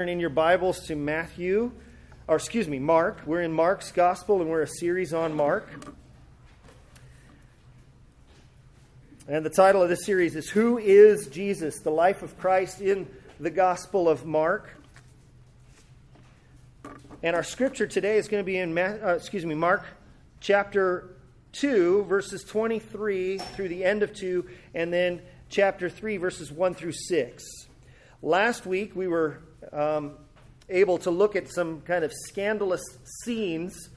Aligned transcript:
in 0.00 0.20
your 0.20 0.30
Bibles 0.30 0.86
to 0.86 0.94
Matthew, 0.94 1.72
or 2.28 2.36
excuse 2.36 2.68
me, 2.68 2.78
Mark. 2.78 3.20
We're 3.26 3.42
in 3.42 3.52
Mark's 3.52 3.90
Gospel 3.90 4.40
and 4.40 4.48
we're 4.48 4.62
a 4.62 4.68
series 4.68 5.12
on 5.12 5.34
Mark. 5.34 5.68
And 9.26 9.44
the 9.44 9.50
title 9.50 9.82
of 9.82 9.88
this 9.88 10.04
series 10.04 10.36
is 10.36 10.48
Who 10.50 10.78
is 10.78 11.26
Jesus? 11.26 11.80
The 11.80 11.90
Life 11.90 12.22
of 12.22 12.38
Christ 12.38 12.80
in 12.80 13.08
the 13.40 13.50
Gospel 13.50 14.08
of 14.08 14.24
Mark. 14.24 14.70
And 17.24 17.34
our 17.34 17.42
scripture 17.42 17.88
today 17.88 18.18
is 18.18 18.28
going 18.28 18.40
to 18.40 18.46
be 18.46 18.56
in, 18.56 18.78
uh, 18.78 19.14
excuse 19.16 19.44
me, 19.44 19.56
Mark 19.56 19.84
chapter 20.38 21.16
2, 21.54 22.04
verses 22.04 22.44
23 22.44 23.38
through 23.38 23.68
the 23.68 23.84
end 23.84 24.04
of 24.04 24.14
2, 24.14 24.46
and 24.76 24.92
then 24.92 25.22
chapter 25.48 25.88
3, 25.88 26.18
verses 26.18 26.52
1 26.52 26.74
through 26.74 26.92
6. 26.92 27.42
Last 28.22 28.64
week 28.64 28.94
we 28.94 29.08
were 29.08 29.40
um, 29.72 30.12
able 30.68 30.98
to 30.98 31.10
look 31.10 31.36
at 31.36 31.50
some 31.50 31.80
kind 31.82 32.04
of 32.04 32.12
scandalous 32.12 32.82
scenes 33.22 33.88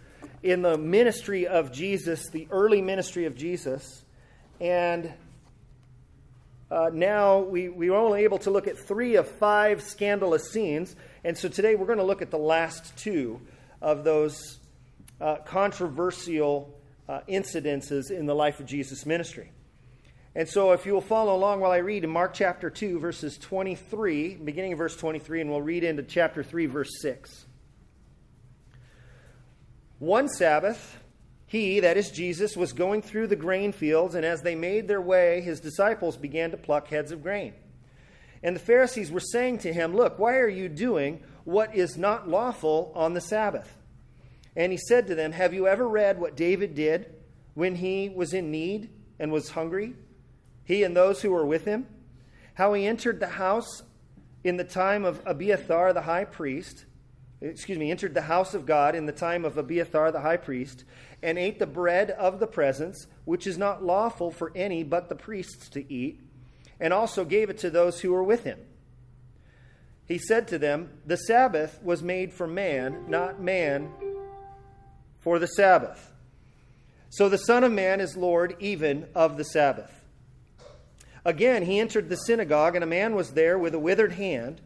in 0.43 0.61
the 0.61 0.77
ministry 0.77 1.47
of 1.47 1.71
Jesus, 1.71 2.29
the 2.29 2.47
early 2.51 2.81
ministry 2.81 3.25
of 3.25 3.35
Jesus. 3.35 4.03
And 4.59 5.13
uh, 6.69 6.89
now 6.93 7.39
we, 7.39 7.69
we 7.69 7.89
were 7.89 7.97
only 7.97 8.23
able 8.23 8.37
to 8.39 8.51
look 8.51 8.67
at 8.67 8.77
three 8.77 9.15
of 9.15 9.27
five 9.27 9.81
scandalous 9.81 10.51
scenes. 10.51 10.95
And 11.23 11.37
so 11.37 11.49
today 11.49 11.75
we're 11.75 11.85
going 11.85 11.99
to 11.99 12.05
look 12.05 12.21
at 12.21 12.31
the 12.31 12.37
last 12.37 12.97
two 12.97 13.41
of 13.81 14.03
those 14.03 14.59
uh, 15.19 15.37
controversial 15.37 16.73
uh, 17.09 17.19
incidences 17.27 18.09
in 18.09 18.25
the 18.25 18.35
life 18.35 18.59
of 18.59 18.65
Jesus' 18.65 19.05
ministry. 19.05 19.51
And 20.33 20.47
so, 20.47 20.71
if 20.71 20.85
you 20.85 20.93
will 20.93 21.01
follow 21.01 21.35
along 21.35 21.59
while 21.59 21.71
I 21.71 21.77
read 21.77 22.05
in 22.05 22.09
Mark 22.09 22.33
chapter 22.33 22.69
2, 22.69 22.99
verses 22.99 23.37
23, 23.37 24.35
beginning 24.35 24.71
of 24.71 24.77
verse 24.77 24.95
23, 24.95 25.41
and 25.41 25.49
we'll 25.49 25.61
read 25.61 25.83
into 25.83 26.03
chapter 26.03 26.41
3, 26.41 26.67
verse 26.67 27.01
6. 27.01 27.45
One 29.99 30.29
Sabbath, 30.29 30.97
he, 31.47 31.81
that 31.81 31.97
is 31.97 32.11
Jesus, 32.11 32.55
was 32.55 32.71
going 32.71 33.01
through 33.01 33.27
the 33.27 33.35
grain 33.35 33.73
fields, 33.73 34.15
and 34.15 34.25
as 34.25 34.41
they 34.41 34.55
made 34.55 34.87
their 34.87 35.01
way, 35.01 35.41
his 35.41 35.59
disciples 35.59 36.15
began 36.15 36.51
to 36.51 36.57
pluck 36.57 36.87
heads 36.87 37.11
of 37.11 37.21
grain. 37.21 37.53
And 38.41 38.55
the 38.55 38.61
Pharisees 38.61 39.11
were 39.11 39.19
saying 39.19 39.59
to 39.59 39.73
him, 39.73 39.93
Look, 39.93 40.17
why 40.17 40.37
are 40.37 40.47
you 40.47 40.69
doing 40.69 41.23
what 41.43 41.75
is 41.75 41.97
not 41.97 42.29
lawful 42.29 42.93
on 42.95 43.13
the 43.13 43.21
Sabbath? 43.21 43.77
And 44.55 44.71
he 44.71 44.77
said 44.77 45.07
to 45.07 45.15
them, 45.15 45.33
Have 45.33 45.53
you 45.53 45.67
ever 45.67 45.87
read 45.87 46.21
what 46.21 46.37
David 46.37 46.73
did 46.73 47.13
when 47.53 47.75
he 47.75 48.07
was 48.07 48.33
in 48.33 48.49
need 48.49 48.89
and 49.19 49.29
was 49.29 49.49
hungry? 49.49 49.93
He 50.63 50.83
and 50.83 50.95
those 50.95 51.21
who 51.21 51.31
were 51.31 51.45
with 51.45 51.65
him, 51.65 51.87
how 52.55 52.73
he 52.73 52.85
entered 52.85 53.19
the 53.19 53.27
house 53.27 53.83
in 54.43 54.57
the 54.57 54.63
time 54.63 55.05
of 55.05 55.21
Abiathar 55.25 55.93
the 55.93 56.01
high 56.01 56.25
priest, 56.25 56.85
excuse 57.41 57.77
me, 57.77 57.91
entered 57.91 58.13
the 58.13 58.21
house 58.21 58.53
of 58.53 58.65
God 58.65 58.95
in 58.95 59.05
the 59.05 59.11
time 59.11 59.45
of 59.45 59.57
Abiathar 59.57 60.11
the 60.11 60.21
high 60.21 60.37
priest, 60.37 60.83
and 61.23 61.37
ate 61.37 61.59
the 61.59 61.67
bread 61.67 62.11
of 62.11 62.39
the 62.39 62.47
presence, 62.47 63.07
which 63.25 63.45
is 63.45 63.57
not 63.57 63.83
lawful 63.83 64.31
for 64.31 64.51
any 64.55 64.83
but 64.83 65.09
the 65.09 65.15
priests 65.15 65.69
to 65.69 65.91
eat, 65.91 66.19
and 66.79 66.93
also 66.93 67.25
gave 67.25 67.49
it 67.49 67.57
to 67.59 67.69
those 67.69 68.01
who 68.01 68.11
were 68.11 68.23
with 68.23 68.43
him. 68.43 68.59
He 70.07 70.17
said 70.17 70.47
to 70.49 70.57
them, 70.57 70.89
The 71.05 71.17
Sabbath 71.17 71.79
was 71.81 72.03
made 72.03 72.33
for 72.33 72.47
man, 72.47 73.05
not 73.07 73.41
man 73.41 73.91
for 75.19 75.39
the 75.39 75.47
Sabbath. 75.47 76.11
So 77.09 77.29
the 77.29 77.37
Son 77.37 77.63
of 77.63 77.71
Man 77.71 78.01
is 78.01 78.17
Lord 78.17 78.55
even 78.59 79.07
of 79.15 79.37
the 79.37 79.43
Sabbath. 79.43 80.00
Again, 81.23 81.63
he 81.63 81.79
entered 81.79 82.09
the 82.09 82.15
synagogue, 82.15 82.75
and 82.75 82.83
a 82.83 82.87
man 82.87 83.15
was 83.15 83.31
there 83.31 83.57
with 83.57 83.73
a 83.75 83.79
withered 83.79 84.13
hand. 84.13 84.61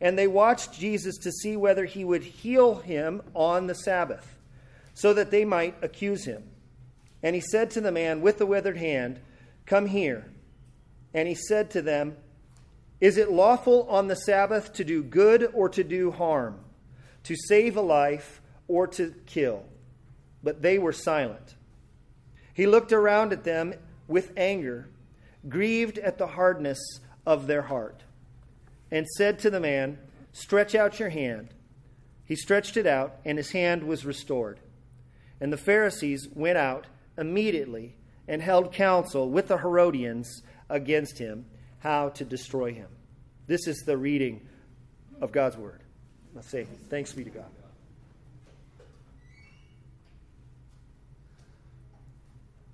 And 0.00 0.18
they 0.18 0.26
watched 0.26 0.72
Jesus 0.72 1.16
to 1.18 1.30
see 1.30 1.56
whether 1.56 1.84
he 1.84 2.04
would 2.04 2.24
heal 2.24 2.76
him 2.76 3.22
on 3.34 3.68
the 3.68 3.74
Sabbath, 3.74 4.36
so 4.94 5.14
that 5.14 5.30
they 5.30 5.44
might 5.44 5.76
accuse 5.80 6.24
him. 6.24 6.42
And 7.22 7.36
he 7.36 7.40
said 7.40 7.70
to 7.72 7.80
the 7.80 7.92
man 7.92 8.20
with 8.20 8.38
the 8.38 8.46
withered 8.46 8.76
hand, 8.76 9.20
Come 9.64 9.86
here. 9.86 10.26
And 11.14 11.28
he 11.28 11.36
said 11.36 11.70
to 11.70 11.82
them, 11.82 12.16
Is 13.00 13.16
it 13.16 13.30
lawful 13.30 13.86
on 13.88 14.08
the 14.08 14.16
Sabbath 14.16 14.72
to 14.74 14.84
do 14.84 15.04
good 15.04 15.48
or 15.54 15.68
to 15.68 15.84
do 15.84 16.10
harm, 16.10 16.58
to 17.22 17.36
save 17.36 17.76
a 17.76 17.80
life 17.80 18.40
or 18.66 18.88
to 18.88 19.14
kill? 19.26 19.64
But 20.42 20.62
they 20.62 20.78
were 20.78 20.92
silent. 20.92 21.54
He 22.52 22.66
looked 22.66 22.92
around 22.92 23.32
at 23.32 23.44
them 23.44 23.74
with 24.08 24.32
anger 24.36 24.88
grieved 25.48 25.98
at 25.98 26.18
the 26.18 26.28
hardness 26.28 26.80
of 27.26 27.46
their 27.46 27.62
heart, 27.62 28.02
and 28.90 29.06
said 29.06 29.38
to 29.40 29.50
the 29.50 29.60
man, 29.60 29.98
Stretch 30.32 30.74
out 30.74 30.98
your 30.98 31.10
hand. 31.10 31.50
He 32.24 32.36
stretched 32.36 32.76
it 32.76 32.86
out, 32.86 33.16
and 33.24 33.36
his 33.36 33.52
hand 33.52 33.84
was 33.84 34.06
restored. 34.06 34.60
And 35.40 35.52
the 35.52 35.58
Pharisees 35.58 36.28
went 36.32 36.56
out 36.56 36.86
immediately 37.18 37.96
and 38.26 38.40
held 38.40 38.72
counsel 38.72 39.28
with 39.28 39.48
the 39.48 39.58
Herodians 39.58 40.42
against 40.68 41.18
him, 41.18 41.44
how 41.80 42.10
to 42.10 42.24
destroy 42.24 42.72
him. 42.72 42.88
This 43.46 43.66
is 43.66 43.82
the 43.84 43.96
reading 43.96 44.46
of 45.20 45.32
God's 45.32 45.56
word. 45.56 45.82
Let's 46.34 46.48
say, 46.48 46.66
Thanks 46.88 47.12
be 47.12 47.24
to 47.24 47.30
God. 47.30 47.50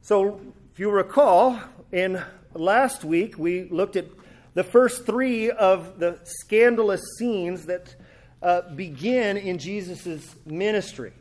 So, 0.02 0.40
if 0.72 0.78
you 0.78 0.90
recall, 0.90 1.60
in 1.92 2.22
last 2.58 3.04
week 3.04 3.38
we 3.38 3.64
looked 3.64 3.96
at 3.96 4.06
the 4.54 4.64
first 4.64 5.06
three 5.06 5.50
of 5.50 5.98
the 5.98 6.19
scandalous 6.24 7.00
scenes 7.16 7.66
that 7.66 7.94
uh, 8.42 8.62
begin 8.74 9.36
in 9.36 9.58
Jesus' 9.58 10.34
ministry. 10.44 11.12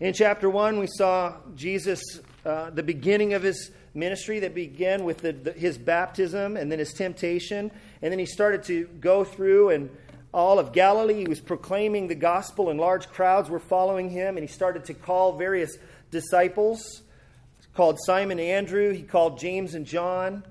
In 0.00 0.12
chapter 0.12 0.50
1, 0.50 0.78
we 0.80 0.88
saw 0.88 1.36
Jesus, 1.54 2.02
uh, 2.44 2.70
the 2.70 2.82
beginning 2.82 3.34
of 3.34 3.42
his 3.42 3.70
ministry 3.94 4.40
that 4.40 4.54
began 4.54 5.04
with 5.04 5.18
the, 5.18 5.32
the, 5.32 5.52
his 5.52 5.78
baptism 5.78 6.56
and 6.56 6.72
then 6.72 6.80
his 6.80 6.92
temptation. 6.92 7.70
And 8.00 8.10
then 8.10 8.18
he 8.18 8.26
started 8.26 8.64
to 8.64 8.86
go 9.00 9.22
through 9.22 9.70
and 9.70 9.90
all 10.34 10.58
of 10.58 10.72
Galilee. 10.72 11.20
He 11.20 11.28
was 11.28 11.40
proclaiming 11.40 12.08
the 12.08 12.14
gospel, 12.14 12.70
and 12.70 12.80
large 12.80 13.06
crowds 13.08 13.48
were 13.48 13.60
following 13.60 14.10
him. 14.10 14.36
And 14.36 14.48
he 14.48 14.52
started 14.52 14.86
to 14.86 14.94
call 14.94 15.36
various 15.36 15.76
disciples 16.10 17.02
called 17.74 17.98
Simon 18.04 18.38
and 18.38 18.48
Andrew, 18.48 18.92
he 18.92 19.02
called 19.02 19.38
James 19.38 19.74
and 19.74 19.86
John, 19.86 20.44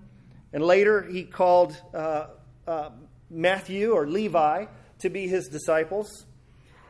and 0.54 0.64
later 0.64 1.04
he 1.04 1.24
called 1.24 1.80
uh, 1.94 2.28
uh, 2.68 2.90
Matthew 3.30 3.92
or 3.92 4.08
Levi 4.08 4.66
to 5.00 5.10
be 5.10 5.28
his 5.28 5.48
disciples. 5.48 6.26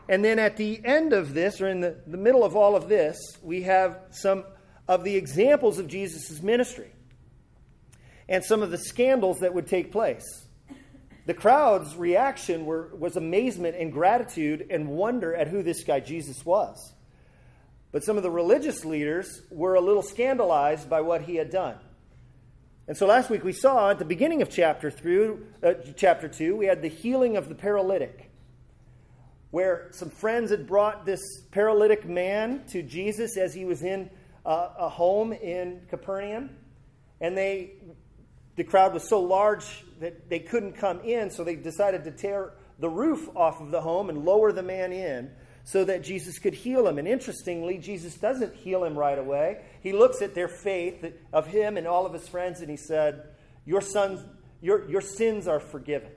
And 0.10 0.26
then 0.26 0.40
at 0.40 0.58
the 0.58 0.82
end 0.84 1.14
of 1.14 1.34
this, 1.34 1.62
or 1.62 1.68
in 1.68 1.80
the, 1.80 1.96
the 2.08 2.18
middle 2.18 2.44
of 2.44 2.56
all 2.56 2.76
of 2.76 2.90
this, 2.90 3.18
we 3.42 3.64
have 3.64 4.00
some 4.12 4.44
of 4.88 5.04
the 5.04 5.16
examples 5.16 5.80
of 5.80 5.88
Jesus' 5.88 6.42
ministry 6.42 6.92
and 8.28 8.44
some 8.44 8.62
of 8.62 8.72
the 8.72 8.78
scandals 8.78 9.40
that 9.40 9.54
would 9.54 9.68
take 9.68 9.92
place. 9.92 10.46
The 11.26 11.34
crowd's 11.34 11.96
reaction 11.96 12.66
were, 12.66 12.90
was 12.98 13.16
amazement 13.16 13.76
and 13.78 13.92
gratitude 13.92 14.68
and 14.70 14.90
wonder 14.90 15.36
at 15.36 15.48
who 15.48 15.62
this 15.62 15.84
guy 15.84 16.00
Jesus 16.00 16.44
was. 16.46 16.94
But 17.92 18.04
some 18.04 18.18
of 18.18 18.24
the 18.24 18.32
religious 18.32 18.86
leaders 18.86 19.42
were 19.50 19.76
a 19.76 19.82
little 19.82 20.02
scandalized 20.02 20.90
by 20.90 21.02
what 21.02 21.24
he 21.24 21.36
had 21.36 21.50
done. 21.50 21.76
And 22.88 22.98
so 22.98 23.06
last 23.06 23.30
week 23.30 23.44
we 23.44 23.54
saw 23.54 23.92
at 23.92 24.00
the 24.00 24.06
beginning 24.06 24.42
of 24.42 24.50
chapter, 24.50 24.90
through, 24.90 25.46
uh, 25.62 25.74
chapter 25.96 26.28
2, 26.28 26.56
we 26.56 26.66
had 26.66 26.82
the 26.82 26.88
healing 26.88 27.38
of 27.38 27.48
the 27.50 27.56
paralytic, 27.56 28.32
where 29.52 29.88
some 29.92 30.10
friends 30.10 30.52
had 30.52 30.68
brought 30.68 31.06
this 31.06 31.22
paralytic 31.52 32.08
man 32.08 32.64
to 32.70 32.82
Jesus 32.82 33.38
as 33.38 33.54
he 33.54 33.66
was 33.66 33.84
in 33.84 34.10
uh, 34.46 34.70
a 34.78 34.90
home 34.90 35.34
in 35.34 35.82
Capernaum. 35.90 36.50
And 37.20 37.38
they, 37.38 37.74
the 38.56 38.64
crowd 38.64 38.94
was 38.94 39.08
so 39.08 39.22
large 39.22 39.86
that 40.00 40.30
they 40.30 40.40
couldn't 40.40 40.74
come 40.74 41.02
in, 41.02 41.30
so 41.30 41.44
they 41.44 41.56
decided 41.56 42.06
to 42.06 42.12
tear 42.12 42.54
the 42.80 42.90
roof 42.90 43.30
off 43.36 43.62
of 43.62 43.70
the 43.70 43.82
home 43.82 44.10
and 44.10 44.26
lower 44.26 44.52
the 44.52 44.64
man 44.64 44.92
in 44.92 45.32
so 45.64 45.86
that 45.86 46.04
Jesus 46.04 46.40
could 46.40 46.54
heal 46.54 46.88
him. 46.88 46.98
And 46.98 47.08
interestingly, 47.08 47.78
Jesus 47.78 48.16
doesn't 48.16 48.56
heal 48.56 48.84
him 48.84 48.98
right 48.98 49.18
away. 49.18 49.62
He 49.82 49.94
looks 49.94 50.22
at 50.22 50.36
their 50.36 50.48
faith 50.48 51.06
of 51.32 51.48
him 51.48 51.78
and 51.78 51.88
all 51.88 52.06
of 52.06 52.14
his 52.14 52.28
friends 52.28 52.62
and 52.62 52.70
he 52.70 52.78
said, 52.78 53.24
Your 53.66 53.82
sons, 53.82 54.24
your, 54.62 54.90
your 54.90 55.02
sins 55.02 55.48
are 55.48 55.60
forgiven. 55.60 56.12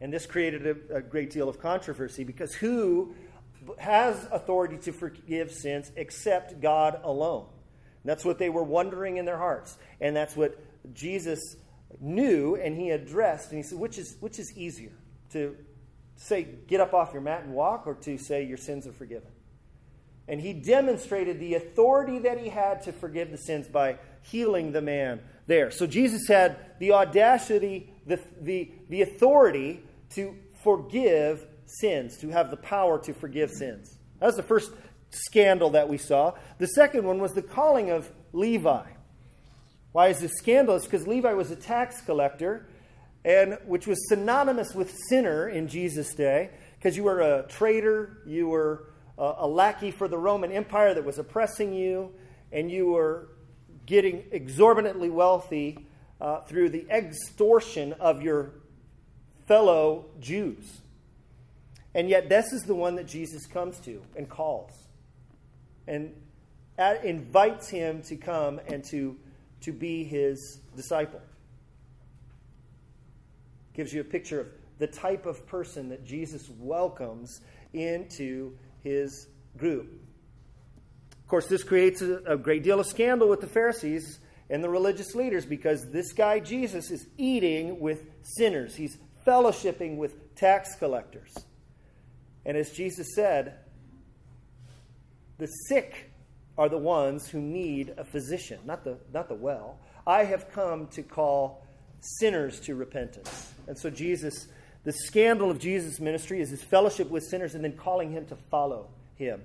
And 0.00 0.12
this 0.12 0.26
created 0.26 0.66
a, 0.66 0.96
a 0.96 1.00
great 1.00 1.30
deal 1.30 1.48
of 1.48 1.60
controversy 1.60 2.24
because 2.24 2.52
who 2.54 3.14
has 3.78 4.26
authority 4.32 4.76
to 4.78 4.92
forgive 4.92 5.52
sins 5.52 5.92
except 5.94 6.60
God 6.60 7.00
alone? 7.04 7.46
That's 8.04 8.24
what 8.24 8.38
they 8.38 8.48
were 8.48 8.64
wondering 8.64 9.16
in 9.16 9.24
their 9.24 9.38
hearts. 9.38 9.78
And 10.00 10.16
that's 10.16 10.36
what 10.36 10.58
Jesus 10.92 11.56
knew 12.00 12.56
and 12.56 12.76
he 12.76 12.90
addressed. 12.90 13.50
And 13.50 13.58
he 13.58 13.62
said, 13.62 13.78
which 13.78 13.96
is, 13.98 14.16
which 14.18 14.40
is 14.40 14.56
easier? 14.56 14.92
To 15.32 15.56
say, 16.22 16.46
get 16.68 16.80
up 16.80 16.94
off 16.94 17.12
your 17.12 17.22
mat 17.22 17.42
and 17.44 17.52
walk, 17.52 17.86
or 17.86 17.94
to 17.94 18.16
say, 18.16 18.44
your 18.44 18.56
sins 18.56 18.86
are 18.86 18.92
forgiven. 18.92 19.28
And 20.28 20.40
he 20.40 20.52
demonstrated 20.52 21.40
the 21.40 21.54
authority 21.54 22.20
that 22.20 22.38
he 22.38 22.48
had 22.48 22.82
to 22.84 22.92
forgive 22.92 23.30
the 23.30 23.38
sins 23.38 23.66
by 23.66 23.98
healing 24.22 24.70
the 24.70 24.80
man 24.80 25.20
there. 25.48 25.72
So 25.72 25.86
Jesus 25.86 26.28
had 26.28 26.78
the 26.78 26.92
audacity, 26.92 27.92
the, 28.06 28.20
the, 28.40 28.70
the 28.88 29.02
authority 29.02 29.82
to 30.10 30.36
forgive 30.62 31.44
sins, 31.66 32.16
to 32.18 32.28
have 32.28 32.50
the 32.50 32.56
power 32.56 33.00
to 33.00 33.12
forgive 33.12 33.50
sins. 33.50 33.98
That 34.20 34.26
was 34.26 34.36
the 34.36 34.44
first 34.44 34.70
scandal 35.10 35.70
that 35.70 35.88
we 35.88 35.98
saw. 35.98 36.34
The 36.58 36.68
second 36.68 37.04
one 37.04 37.18
was 37.18 37.32
the 37.32 37.42
calling 37.42 37.90
of 37.90 38.10
Levi. 38.32 38.84
Why 39.90 40.08
is 40.08 40.20
this 40.20 40.32
scandalous? 40.38 40.84
Because 40.84 41.06
Levi 41.08 41.32
was 41.32 41.50
a 41.50 41.56
tax 41.56 42.00
collector, 42.00 42.66
and 43.24 43.58
which 43.66 43.86
was 43.86 44.08
synonymous 44.08 44.74
with 44.74 44.92
sinner 45.08 45.48
in 45.48 45.68
Jesus' 45.68 46.14
day, 46.14 46.50
because 46.78 46.96
you 46.96 47.04
were 47.04 47.20
a 47.20 47.46
traitor, 47.48 48.18
you 48.26 48.48
were 48.48 48.90
a, 49.18 49.34
a 49.38 49.46
lackey 49.46 49.90
for 49.90 50.08
the 50.08 50.18
Roman 50.18 50.50
Empire 50.50 50.94
that 50.94 51.04
was 51.04 51.18
oppressing 51.18 51.72
you, 51.72 52.12
and 52.50 52.70
you 52.70 52.90
were 52.90 53.28
getting 53.86 54.24
exorbitantly 54.32 55.10
wealthy 55.10 55.86
uh, 56.20 56.40
through 56.40 56.68
the 56.68 56.86
extortion 56.90 57.92
of 57.94 58.22
your 58.22 58.52
fellow 59.46 60.06
Jews. 60.20 60.80
And 61.94 62.08
yet, 62.08 62.28
this 62.28 62.52
is 62.52 62.62
the 62.62 62.74
one 62.74 62.96
that 62.96 63.06
Jesus 63.06 63.46
comes 63.46 63.78
to 63.80 64.02
and 64.16 64.28
calls 64.28 64.72
and 65.86 66.14
invites 67.04 67.68
him 67.68 68.02
to 68.02 68.16
come 68.16 68.60
and 68.66 68.82
to, 68.84 69.16
to 69.60 69.72
be 69.72 70.04
his 70.04 70.60
disciple. 70.74 71.20
Gives 73.74 73.92
you 73.92 74.00
a 74.00 74.04
picture 74.04 74.40
of 74.40 74.46
the 74.78 74.86
type 74.86 75.26
of 75.26 75.46
person 75.46 75.88
that 75.90 76.04
Jesus 76.04 76.48
welcomes 76.58 77.40
into 77.72 78.56
his 78.82 79.28
group. 79.56 80.00
Of 81.12 81.28
course, 81.28 81.46
this 81.46 81.62
creates 81.62 82.02
a, 82.02 82.16
a 82.26 82.36
great 82.36 82.62
deal 82.62 82.80
of 82.80 82.86
scandal 82.86 83.28
with 83.28 83.40
the 83.40 83.46
Pharisees 83.46 84.18
and 84.50 84.62
the 84.62 84.68
religious 84.68 85.14
leaders 85.14 85.46
because 85.46 85.90
this 85.90 86.12
guy, 86.12 86.40
Jesus, 86.40 86.90
is 86.90 87.06
eating 87.16 87.80
with 87.80 88.04
sinners. 88.22 88.74
He's 88.74 88.98
fellowshipping 89.26 89.96
with 89.96 90.34
tax 90.34 90.74
collectors. 90.76 91.32
And 92.44 92.56
as 92.56 92.70
Jesus 92.70 93.14
said, 93.14 93.54
the 95.38 95.46
sick 95.46 96.10
are 96.58 96.68
the 96.68 96.78
ones 96.78 97.28
who 97.28 97.40
need 97.40 97.94
a 97.96 98.04
physician, 98.04 98.58
not 98.64 98.84
the, 98.84 98.98
not 99.12 99.28
the 99.28 99.34
well. 99.34 99.78
I 100.06 100.24
have 100.24 100.50
come 100.50 100.88
to 100.88 101.02
call 101.02 101.64
sinners 102.00 102.60
to 102.60 102.74
repentance. 102.74 103.51
And 103.66 103.78
so, 103.78 103.90
Jesus, 103.90 104.48
the 104.84 104.92
scandal 104.92 105.50
of 105.50 105.58
Jesus' 105.58 106.00
ministry 106.00 106.40
is 106.40 106.50
his 106.50 106.62
fellowship 106.62 107.10
with 107.10 107.24
sinners 107.24 107.54
and 107.54 107.64
then 107.64 107.72
calling 107.72 108.10
him 108.10 108.26
to 108.26 108.36
follow 108.50 108.88
him. 109.14 109.42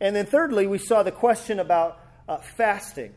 And 0.00 0.14
then, 0.14 0.26
thirdly, 0.26 0.66
we 0.66 0.78
saw 0.78 1.02
the 1.02 1.12
question 1.12 1.60
about 1.60 2.00
uh, 2.28 2.38
fasting. 2.38 3.14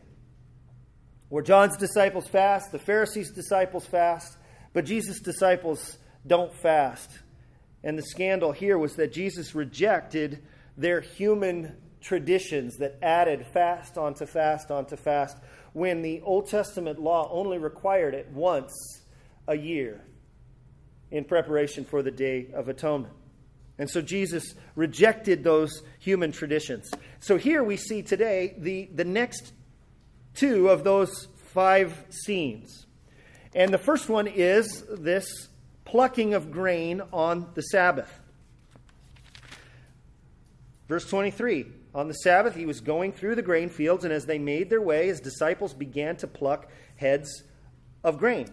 Where 1.28 1.42
John's 1.42 1.76
disciples 1.76 2.26
fast, 2.26 2.72
the 2.72 2.78
Pharisees' 2.78 3.30
disciples 3.30 3.84
fast, 3.84 4.38
but 4.72 4.86
Jesus' 4.86 5.20
disciples 5.20 5.98
don't 6.26 6.54
fast. 6.54 7.10
And 7.84 7.98
the 7.98 8.02
scandal 8.02 8.52
here 8.52 8.78
was 8.78 8.96
that 8.96 9.12
Jesus 9.12 9.54
rejected 9.54 10.42
their 10.76 11.00
human 11.00 11.76
traditions 12.00 12.76
that 12.78 12.98
added 13.02 13.46
fast 13.52 13.98
onto 13.98 14.24
fast 14.24 14.70
onto 14.70 14.96
fast 14.96 15.36
when 15.72 16.02
the 16.02 16.20
Old 16.22 16.48
Testament 16.48 16.98
law 16.98 17.28
only 17.30 17.58
required 17.58 18.14
it 18.14 18.28
once 18.32 18.72
a 19.48 19.56
year 19.56 20.04
in 21.10 21.24
preparation 21.24 21.84
for 21.84 22.02
the 22.02 22.10
Day 22.12 22.48
of 22.54 22.68
Atonement. 22.68 23.14
And 23.78 23.88
so 23.88 24.02
Jesus 24.02 24.54
rejected 24.74 25.42
those 25.42 25.82
human 25.98 26.32
traditions. 26.32 26.90
So 27.20 27.38
here 27.38 27.62
we 27.62 27.76
see 27.76 28.02
today 28.02 28.54
the, 28.58 28.88
the 28.92 29.04
next 29.04 29.52
two 30.34 30.68
of 30.68 30.84
those 30.84 31.28
five 31.52 32.04
scenes. 32.10 32.86
And 33.54 33.72
the 33.72 33.78
first 33.78 34.08
one 34.08 34.26
is 34.26 34.84
this 34.90 35.48
plucking 35.84 36.34
of 36.34 36.50
grain 36.50 37.00
on 37.12 37.48
the 37.54 37.62
Sabbath. 37.62 38.12
Verse 40.88 41.08
23 41.08 41.66
On 41.94 42.08
the 42.08 42.14
Sabbath, 42.14 42.54
he 42.54 42.66
was 42.66 42.80
going 42.80 43.12
through 43.12 43.36
the 43.36 43.42
grain 43.42 43.68
fields, 43.68 44.04
and 44.04 44.12
as 44.12 44.26
they 44.26 44.38
made 44.38 44.70
their 44.70 44.82
way, 44.82 45.06
his 45.06 45.20
disciples 45.20 45.72
began 45.72 46.16
to 46.16 46.26
pluck 46.26 46.68
heads 46.96 47.44
of 48.04 48.18
grain. 48.18 48.48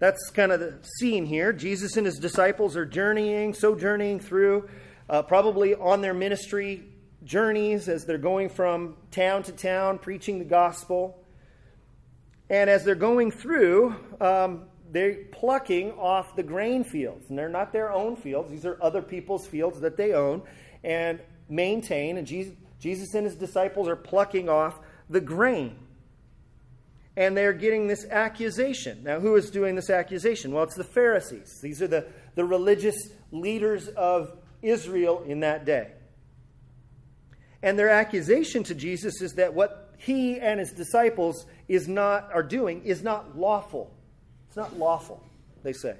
That's 0.00 0.30
kind 0.30 0.50
of 0.50 0.60
the 0.60 0.78
scene 0.98 1.26
here. 1.26 1.52
Jesus 1.52 1.96
and 1.98 2.06
his 2.06 2.18
disciples 2.18 2.74
are 2.74 2.86
journeying, 2.86 3.52
sojourning 3.52 4.20
through, 4.20 4.68
uh, 5.10 5.22
probably 5.22 5.74
on 5.74 6.00
their 6.00 6.14
ministry 6.14 6.84
journeys 7.22 7.86
as 7.86 8.06
they're 8.06 8.16
going 8.16 8.48
from 8.48 8.96
town 9.10 9.42
to 9.42 9.52
town, 9.52 9.98
preaching 9.98 10.38
the 10.38 10.44
gospel. 10.46 11.22
And 12.48 12.70
as 12.70 12.82
they're 12.82 12.94
going 12.94 13.30
through, 13.30 13.94
um, 14.22 14.64
they're 14.90 15.16
plucking 15.32 15.92
off 15.92 16.34
the 16.34 16.42
grain 16.42 16.82
fields. 16.82 17.28
And 17.28 17.38
they're 17.38 17.50
not 17.50 17.70
their 17.70 17.92
own 17.92 18.16
fields, 18.16 18.50
these 18.50 18.64
are 18.64 18.78
other 18.82 19.02
people's 19.02 19.46
fields 19.46 19.80
that 19.80 19.98
they 19.98 20.14
own 20.14 20.40
and 20.82 21.20
maintain. 21.50 22.16
And 22.16 22.26
Jesus, 22.26 22.54
Jesus 22.80 23.12
and 23.12 23.26
his 23.26 23.36
disciples 23.36 23.86
are 23.86 23.96
plucking 23.96 24.48
off 24.48 24.80
the 25.10 25.20
grain 25.20 25.76
and 27.16 27.36
they're 27.36 27.52
getting 27.52 27.86
this 27.86 28.06
accusation. 28.06 29.02
Now, 29.02 29.20
who 29.20 29.36
is 29.36 29.50
doing 29.50 29.74
this 29.74 29.90
accusation? 29.90 30.52
Well, 30.52 30.64
it's 30.64 30.76
the 30.76 30.84
Pharisees. 30.84 31.60
These 31.60 31.82
are 31.82 31.88
the, 31.88 32.06
the 32.34 32.44
religious 32.44 33.10
leaders 33.32 33.88
of 33.88 34.36
Israel 34.62 35.22
in 35.26 35.40
that 35.40 35.64
day. 35.64 35.92
And 37.62 37.78
their 37.78 37.90
accusation 37.90 38.62
to 38.64 38.74
Jesus 38.74 39.20
is 39.20 39.34
that 39.34 39.54
what 39.54 39.94
he 39.98 40.40
and 40.40 40.58
his 40.60 40.72
disciples 40.72 41.44
is 41.68 41.88
not 41.88 42.30
are 42.32 42.42
doing 42.42 42.82
is 42.84 43.02
not 43.02 43.36
lawful. 43.36 43.94
It's 44.48 44.56
not 44.56 44.78
lawful, 44.78 45.22
they 45.62 45.72
say. 45.72 45.96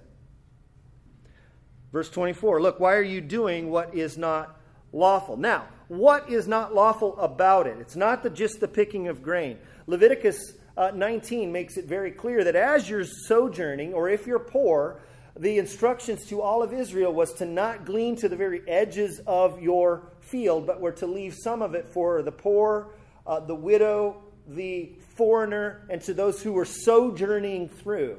Verse 1.92 2.08
24, 2.08 2.62
look, 2.62 2.80
why 2.80 2.94
are 2.94 3.02
you 3.02 3.20
doing 3.20 3.70
what 3.70 3.94
is 3.94 4.16
not 4.16 4.58
lawful? 4.92 5.36
Now, 5.36 5.66
what 5.88 6.30
is 6.30 6.46
not 6.46 6.72
lawful 6.74 7.18
about 7.18 7.66
it? 7.66 7.76
It's 7.80 7.96
not 7.96 8.22
the, 8.22 8.30
just 8.30 8.60
the 8.60 8.68
picking 8.68 9.08
of 9.08 9.22
grain. 9.22 9.58
Leviticus 9.86 10.54
uh, 10.76 10.90
19 10.94 11.52
makes 11.52 11.76
it 11.76 11.86
very 11.86 12.10
clear 12.10 12.44
that 12.44 12.56
as 12.56 12.88
you're 12.88 13.04
sojourning, 13.04 13.92
or 13.92 14.08
if 14.08 14.26
you're 14.26 14.38
poor, 14.38 15.02
the 15.38 15.58
instructions 15.58 16.26
to 16.26 16.40
all 16.40 16.62
of 16.62 16.72
Israel 16.72 17.12
was 17.12 17.32
to 17.34 17.44
not 17.44 17.84
glean 17.84 18.16
to 18.16 18.28
the 18.28 18.36
very 18.36 18.62
edges 18.68 19.20
of 19.26 19.60
your 19.60 20.12
field, 20.20 20.66
but 20.66 20.80
were 20.80 20.92
to 20.92 21.06
leave 21.06 21.34
some 21.34 21.62
of 21.62 21.74
it 21.74 21.88
for 21.88 22.22
the 22.22 22.32
poor, 22.32 22.92
uh, 23.26 23.40
the 23.40 23.54
widow, 23.54 24.22
the 24.48 24.92
foreigner, 25.16 25.86
and 25.88 26.00
to 26.02 26.14
those 26.14 26.42
who 26.42 26.52
were 26.52 26.64
sojourning 26.64 27.68
through. 27.68 28.16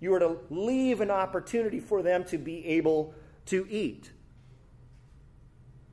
You 0.00 0.10
were 0.10 0.20
to 0.20 0.38
leave 0.50 1.00
an 1.00 1.10
opportunity 1.10 1.80
for 1.80 2.02
them 2.02 2.24
to 2.24 2.38
be 2.38 2.66
able 2.66 3.14
to 3.46 3.66
eat. 3.70 4.10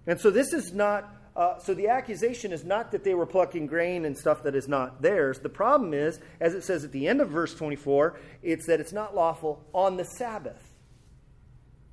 And 0.07 0.19
so 0.19 0.31
this 0.31 0.53
is 0.53 0.73
not 0.73 1.18
uh, 1.39 1.57
so 1.57 1.73
the 1.73 1.87
accusation 1.87 2.51
is 2.51 2.65
not 2.65 2.91
that 2.91 3.05
they 3.05 3.13
were 3.13 3.25
plucking 3.25 3.65
grain 3.65 4.03
and 4.03 4.17
stuff 4.17 4.43
that 4.43 4.55
is 4.55 4.67
not 4.67 5.01
theirs. 5.01 5.39
The 5.39 5.47
problem 5.47 5.93
is, 5.93 6.19
as 6.41 6.53
it 6.53 6.65
says 6.65 6.83
at 6.83 6.91
the 6.91 7.07
end 7.07 7.21
of 7.21 7.29
verse 7.29 7.55
24, 7.55 8.19
it's 8.43 8.67
that 8.67 8.81
it's 8.81 8.91
not 8.91 9.15
lawful 9.15 9.63
on 9.73 9.95
the 9.95 10.03
Sabbath. 10.03 10.61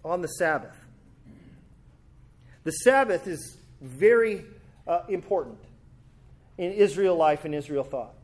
On 0.04 0.20
the 0.20 0.26
Sabbath. 0.26 0.76
The 2.64 2.72
Sabbath 2.72 3.28
is 3.28 3.56
very 3.80 4.44
uh, 4.84 5.02
important 5.08 5.60
in 6.58 6.72
Israel 6.72 7.14
life 7.14 7.44
and 7.44 7.54
Israel 7.54 7.84
thought. 7.84 8.14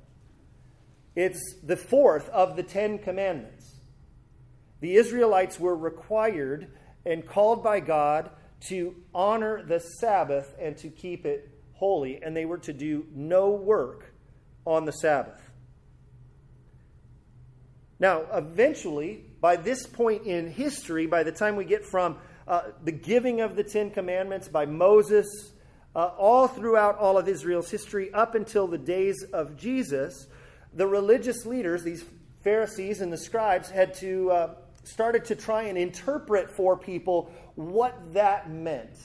It's 1.15 1.55
the 1.63 1.77
fourth 1.77 2.29
of 2.31 2.57
the 2.57 2.65
Ten 2.65 2.99
Commandments. 2.99 3.77
The 4.81 4.97
Israelites 4.97 5.61
were 5.61 5.77
required 5.77 6.67
and 7.07 7.25
called 7.25 7.63
by 7.63 7.79
God 7.79 8.29
to 8.69 8.95
honor 9.15 9.63
the 9.63 9.81
Sabbath 9.81 10.55
and 10.61 10.77
to 10.79 10.89
keep 10.89 11.27
it 11.27 11.51
holy, 11.75 12.23
and 12.23 12.37
they 12.37 12.45
were 12.45 12.59
to 12.59 12.73
do 12.73 13.07
no 13.15 13.51
work 13.51 14.13
on 14.65 14.85
the 14.85 14.93
Sabbath. 14.93 15.41
Now, 17.99 18.25
eventually, 18.33 19.25
by 19.41 19.57
this 19.57 19.87
point 19.87 20.27
in 20.27 20.51
history, 20.51 21.07
by 21.07 21.23
the 21.23 21.33
time 21.33 21.57
we 21.57 21.65
get 21.65 21.85
from 21.85 22.19
uh, 22.47 22.63
the 22.83 22.93
giving 22.93 23.41
of 23.41 23.55
the 23.55 23.65
Ten 23.65 23.91
Commandments 23.91 24.49
by 24.49 24.67
Moses, 24.67 25.53
uh, 25.95 26.11
all 26.19 26.49
throughout 26.49 26.99
all 26.99 27.19
of 27.19 27.29
Israel's 27.29 27.71
history, 27.71 28.13
up 28.13 28.35
until 28.35 28.67
the 28.67 28.79
days 28.79 29.25
of 29.33 29.57
Jesus, 29.57 30.27
the 30.73 30.87
religious 30.87 31.47
leaders, 31.47 31.85
these 31.85 32.05
Pharisees 32.43 33.01
and 33.01 33.13
the 33.13 33.19
scribes, 33.19 33.71
had 33.71 33.95
to 33.95 34.31
uh, 34.31 34.55
started 34.85 35.25
to 35.27 35.37
try 35.37 35.65
and 35.65 35.79
interpret 35.79 36.51
for 36.51 36.77
people 36.77 37.31
what 37.55 38.15
that 38.15 38.51
meant. 38.51 38.97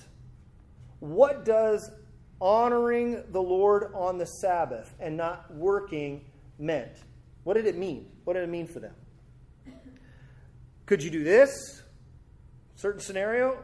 What 1.00 1.46
does 1.46 1.89
honoring 2.39 3.24
the 3.31 3.41
Lord 3.41 3.91
on 3.93 4.17
the 4.17 4.25
Sabbath 4.25 4.93
and 5.00 5.17
not 5.17 5.53
working 5.53 6.25
meant? 6.60 6.93
What 7.43 7.55
did 7.55 7.67
it 7.67 7.77
mean? 7.77 8.10
What 8.24 8.34
did 8.34 8.43
it 8.43 8.50
mean 8.50 8.67
for 8.67 8.79
them? 8.79 8.93
Could 10.86 11.03
you 11.03 11.10
do 11.10 11.24
this? 11.24 11.84
Certain 12.75 13.01
scenario? 13.01 13.63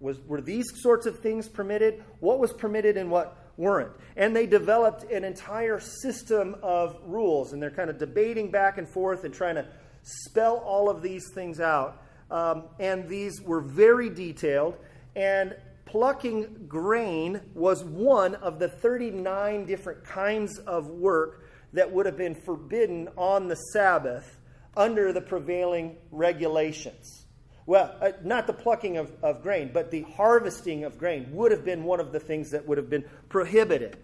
Was, 0.00 0.18
were 0.20 0.40
these 0.40 0.66
sorts 0.82 1.06
of 1.06 1.20
things 1.20 1.48
permitted? 1.48 2.02
What 2.20 2.38
was 2.38 2.52
permitted 2.52 2.96
and 2.96 3.10
what 3.10 3.36
weren't. 3.56 3.92
And 4.16 4.34
they 4.34 4.46
developed 4.46 5.10
an 5.10 5.24
entire 5.24 5.80
system 5.80 6.56
of 6.62 6.96
rules, 7.04 7.52
and 7.52 7.62
they're 7.62 7.70
kind 7.70 7.90
of 7.90 7.98
debating 7.98 8.50
back 8.50 8.78
and 8.78 8.88
forth 8.88 9.24
and 9.24 9.32
trying 9.32 9.56
to 9.56 9.66
spell 10.04 10.58
all 10.58 10.88
of 10.88 11.02
these 11.02 11.24
things 11.34 11.58
out. 11.58 12.00
Um, 12.30 12.64
and 12.78 13.08
these 13.08 13.42
were 13.42 13.60
very 13.60 14.08
detailed, 14.08 14.76
and 15.16 15.56
plucking 15.84 16.66
grain 16.68 17.40
was 17.54 17.84
one 17.84 18.34
of 18.36 18.58
the 18.58 18.68
39 18.68 19.66
different 19.66 20.04
kinds 20.04 20.58
of 20.58 20.88
work 20.88 21.44
that 21.72 21.92
would 21.92 22.06
have 22.06 22.16
been 22.16 22.34
forbidden 22.34 23.08
on 23.16 23.48
the 23.48 23.56
Sabbath 23.56 24.38
under 24.76 25.12
the 25.12 25.20
prevailing 25.20 25.96
regulations. 26.10 27.26
Well, 27.66 27.96
uh, 28.00 28.12
not 28.22 28.46
the 28.46 28.52
plucking 28.52 28.96
of, 28.98 29.12
of 29.22 29.42
grain, 29.42 29.70
but 29.72 29.90
the 29.90 30.02
harvesting 30.02 30.84
of 30.84 30.98
grain 30.98 31.28
would 31.32 31.50
have 31.50 31.64
been 31.64 31.84
one 31.84 32.00
of 32.00 32.12
the 32.12 32.20
things 32.20 32.50
that 32.50 32.66
would 32.66 32.78
have 32.78 32.90
been 32.90 33.04
prohibited. 33.28 33.96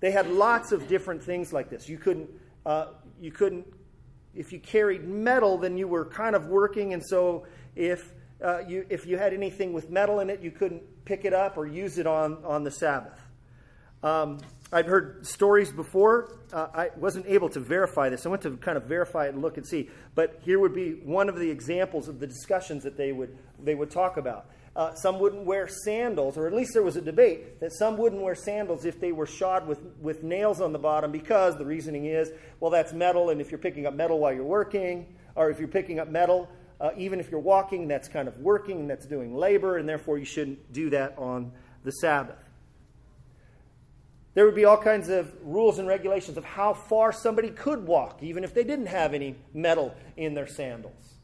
They 0.00 0.10
had 0.10 0.30
lots 0.30 0.72
of 0.72 0.88
different 0.88 1.22
things 1.22 1.52
like 1.52 1.68
this. 1.68 1.88
You 1.88 1.98
couldn't, 1.98 2.30
uh, 2.64 2.88
you 3.20 3.30
couldn't, 3.30 3.66
if 4.36 4.52
you 4.52 4.58
carried 4.60 5.06
metal, 5.06 5.58
then 5.58 5.76
you 5.76 5.88
were 5.88 6.04
kind 6.04 6.36
of 6.36 6.46
working, 6.46 6.92
and 6.92 7.04
so 7.04 7.46
if 7.74 8.12
uh, 8.44 8.60
you, 8.66 8.84
if 8.90 9.06
you 9.06 9.16
had 9.16 9.32
anything 9.32 9.72
with 9.72 9.90
metal 9.90 10.20
in 10.20 10.30
it, 10.30 10.40
you 10.40 10.50
couldn't 10.50 10.82
pick 11.04 11.24
it 11.24 11.32
up 11.32 11.56
or 11.56 11.66
use 11.66 11.98
it 11.98 12.06
on, 12.06 12.44
on 12.44 12.64
the 12.64 12.70
Sabbath. 12.70 13.18
Um, 14.02 14.38
I've 14.72 14.86
heard 14.86 15.26
stories 15.26 15.72
before. 15.72 16.38
Uh, 16.52 16.66
I 16.74 16.90
wasn't 16.96 17.26
able 17.26 17.48
to 17.50 17.60
verify 17.60 18.08
this. 18.08 18.26
I 18.26 18.28
went 18.28 18.42
to 18.42 18.56
kind 18.56 18.76
of 18.76 18.84
verify 18.84 19.26
it 19.26 19.34
and 19.34 19.40
look 19.40 19.56
and 19.56 19.66
see. 19.66 19.88
But 20.14 20.40
here 20.42 20.58
would 20.58 20.74
be 20.74 20.92
one 20.92 21.28
of 21.28 21.36
the 21.36 21.50
examples 21.50 22.08
of 22.08 22.18
the 22.18 22.26
discussions 22.26 22.82
that 22.82 22.96
they 22.96 23.12
would, 23.12 23.36
they 23.62 23.74
would 23.74 23.90
talk 23.90 24.16
about. 24.16 24.46
Uh, 24.76 24.94
some 24.94 25.18
wouldn't 25.18 25.46
wear 25.46 25.66
sandals, 25.66 26.36
or 26.36 26.46
at 26.46 26.52
least 26.52 26.74
there 26.74 26.82
was 26.82 26.96
a 26.96 27.00
debate 27.00 27.60
that 27.60 27.72
some 27.72 27.96
wouldn't 27.96 28.20
wear 28.20 28.34
sandals 28.34 28.84
if 28.84 29.00
they 29.00 29.10
were 29.10 29.24
shod 29.24 29.66
with, 29.66 29.80
with 30.02 30.22
nails 30.22 30.60
on 30.60 30.70
the 30.70 30.78
bottom 30.78 31.10
because 31.10 31.56
the 31.56 31.64
reasoning 31.64 32.04
is, 32.04 32.30
well, 32.60 32.70
that's 32.70 32.92
metal, 32.92 33.30
and 33.30 33.40
if 33.40 33.50
you're 33.50 33.56
picking 33.56 33.86
up 33.86 33.94
metal 33.94 34.18
while 34.18 34.34
you're 34.34 34.44
working, 34.44 35.06
or 35.34 35.48
if 35.48 35.58
you're 35.58 35.66
picking 35.66 35.98
up 35.98 36.10
metal, 36.10 36.46
uh, 36.78 36.90
even 36.98 37.20
if 37.20 37.30
you're 37.30 37.40
walking, 37.40 37.88
that's 37.88 38.06
kind 38.06 38.28
of 38.28 38.36
working, 38.36 38.86
that's 38.86 39.06
doing 39.06 39.34
labor, 39.34 39.78
and 39.78 39.88
therefore 39.88 40.18
you 40.18 40.26
shouldn't 40.26 40.70
do 40.74 40.90
that 40.90 41.14
on 41.16 41.52
the 41.82 41.92
Sabbath. 41.92 42.36
There 44.34 44.44
would 44.44 44.54
be 44.54 44.66
all 44.66 44.76
kinds 44.76 45.08
of 45.08 45.32
rules 45.42 45.78
and 45.78 45.88
regulations 45.88 46.36
of 46.36 46.44
how 46.44 46.74
far 46.74 47.12
somebody 47.12 47.48
could 47.48 47.86
walk, 47.86 48.22
even 48.22 48.44
if 48.44 48.52
they 48.52 48.64
didn't 48.64 48.88
have 48.88 49.14
any 49.14 49.36
metal 49.54 49.94
in 50.18 50.34
their 50.34 50.46
sandals. 50.46 51.15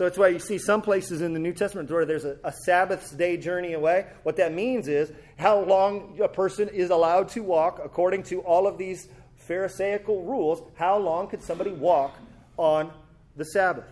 So 0.00 0.04
that's 0.04 0.16
why 0.16 0.28
you 0.28 0.38
see 0.38 0.56
some 0.56 0.80
places 0.80 1.20
in 1.20 1.34
the 1.34 1.38
New 1.38 1.52
Testament 1.52 1.90
where 1.90 2.06
there's 2.06 2.24
a, 2.24 2.38
a 2.42 2.54
Sabbath 2.64 3.18
day 3.18 3.36
journey 3.36 3.74
away. 3.74 4.06
What 4.22 4.36
that 4.36 4.54
means 4.54 4.88
is 4.88 5.12
how 5.36 5.60
long 5.60 6.18
a 6.22 6.26
person 6.26 6.70
is 6.70 6.88
allowed 6.88 7.28
to 7.32 7.42
walk 7.42 7.82
according 7.84 8.22
to 8.22 8.40
all 8.40 8.66
of 8.66 8.78
these 8.78 9.08
Pharisaical 9.36 10.22
rules. 10.22 10.62
How 10.74 10.96
long 10.96 11.28
could 11.28 11.42
somebody 11.42 11.72
walk 11.72 12.16
on 12.56 12.90
the 13.36 13.44
Sabbath? 13.44 13.84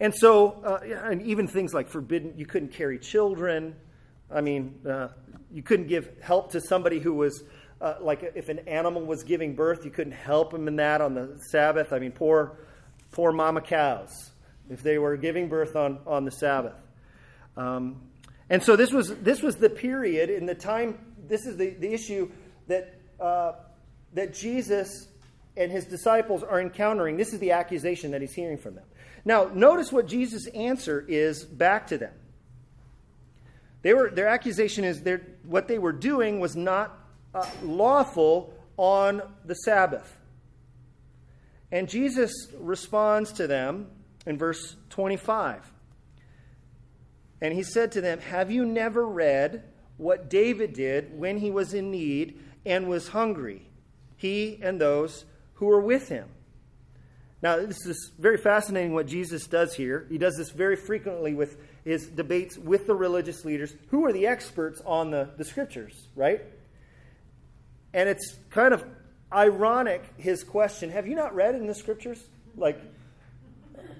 And 0.00 0.14
so, 0.14 0.52
uh, 0.64 0.78
and 1.04 1.20
even 1.20 1.46
things 1.46 1.74
like 1.74 1.90
forbidden, 1.90 2.32
you 2.34 2.46
couldn't 2.46 2.72
carry 2.72 2.98
children. 2.98 3.76
I 4.34 4.40
mean, 4.40 4.80
uh, 4.88 5.08
you 5.52 5.62
couldn't 5.62 5.88
give 5.88 6.08
help 6.22 6.52
to 6.52 6.62
somebody 6.62 6.98
who 6.98 7.12
was 7.12 7.44
uh, 7.82 7.96
like 8.00 8.32
if 8.34 8.48
an 8.48 8.60
animal 8.60 9.04
was 9.04 9.22
giving 9.22 9.54
birth, 9.54 9.84
you 9.84 9.90
couldn't 9.90 10.14
help 10.14 10.52
them 10.52 10.66
in 10.66 10.76
that 10.76 11.02
on 11.02 11.12
the 11.12 11.38
Sabbath. 11.50 11.92
I 11.92 11.98
mean, 11.98 12.12
poor, 12.12 12.58
poor 13.10 13.32
mama 13.32 13.60
cows 13.60 14.30
if 14.70 14.82
they 14.82 14.98
were 14.98 15.16
giving 15.16 15.48
birth 15.48 15.76
on, 15.76 15.98
on 16.06 16.24
the 16.24 16.30
Sabbath. 16.30 16.76
Um, 17.56 18.02
and 18.50 18.62
so 18.62 18.76
this 18.76 18.92
was 18.92 19.14
this 19.18 19.42
was 19.42 19.56
the 19.56 19.70
period 19.70 20.30
in 20.30 20.46
the 20.46 20.54
time. 20.54 20.98
This 21.26 21.44
is 21.44 21.56
the, 21.56 21.70
the 21.70 21.92
issue 21.92 22.30
that 22.66 22.94
uh, 23.20 23.52
that 24.14 24.32
Jesus 24.32 25.08
and 25.56 25.72
his 25.72 25.84
disciples 25.84 26.42
are 26.42 26.60
encountering. 26.60 27.16
This 27.16 27.32
is 27.32 27.40
the 27.40 27.52
accusation 27.52 28.12
that 28.12 28.20
he's 28.20 28.32
hearing 28.32 28.58
from 28.58 28.76
them. 28.76 28.84
Now, 29.24 29.50
notice 29.52 29.92
what 29.92 30.06
Jesus' 30.06 30.46
answer 30.48 31.04
is 31.06 31.44
back 31.44 31.88
to 31.88 31.98
them. 31.98 32.14
They 33.82 33.92
were, 33.92 34.10
their 34.10 34.28
accusation 34.28 34.84
is 34.84 35.02
what 35.44 35.68
they 35.68 35.78
were 35.78 35.92
doing 35.92 36.40
was 36.40 36.56
not 36.56 36.98
uh, 37.34 37.48
lawful 37.62 38.54
on 38.76 39.22
the 39.44 39.54
Sabbath. 39.54 40.17
And 41.70 41.88
Jesus 41.88 42.32
responds 42.58 43.32
to 43.34 43.46
them 43.46 43.88
in 44.26 44.38
verse 44.38 44.76
25. 44.90 45.70
And 47.40 47.54
he 47.54 47.62
said 47.62 47.92
to 47.92 48.00
them, 48.00 48.20
Have 48.20 48.50
you 48.50 48.64
never 48.64 49.06
read 49.06 49.64
what 49.96 50.30
David 50.30 50.72
did 50.72 51.18
when 51.18 51.38
he 51.38 51.50
was 51.50 51.74
in 51.74 51.90
need 51.90 52.40
and 52.64 52.88
was 52.88 53.08
hungry, 53.08 53.68
he 54.16 54.58
and 54.62 54.80
those 54.80 55.24
who 55.54 55.66
were 55.66 55.80
with 55.80 56.08
him? 56.08 56.28
Now, 57.40 57.56
this 57.58 57.86
is 57.86 58.10
very 58.18 58.36
fascinating 58.36 58.94
what 58.94 59.06
Jesus 59.06 59.46
does 59.46 59.72
here. 59.74 60.06
He 60.08 60.18
does 60.18 60.36
this 60.36 60.50
very 60.50 60.74
frequently 60.74 61.34
with 61.34 61.56
his 61.84 62.08
debates 62.08 62.58
with 62.58 62.86
the 62.86 62.96
religious 62.96 63.44
leaders 63.44 63.74
who 63.90 64.04
are 64.06 64.12
the 64.12 64.26
experts 64.26 64.82
on 64.84 65.12
the, 65.12 65.30
the 65.36 65.44
scriptures, 65.44 66.08
right? 66.16 66.42
And 67.94 68.08
it's 68.08 68.36
kind 68.50 68.74
of 68.74 68.84
ironic, 69.32 70.02
his 70.16 70.44
question 70.44 70.90
Have 70.90 71.06
you 71.06 71.14
not 71.14 71.34
read 71.34 71.54
in 71.54 71.66
the 71.66 71.74
scriptures? 71.74 72.22
Like, 72.56 72.80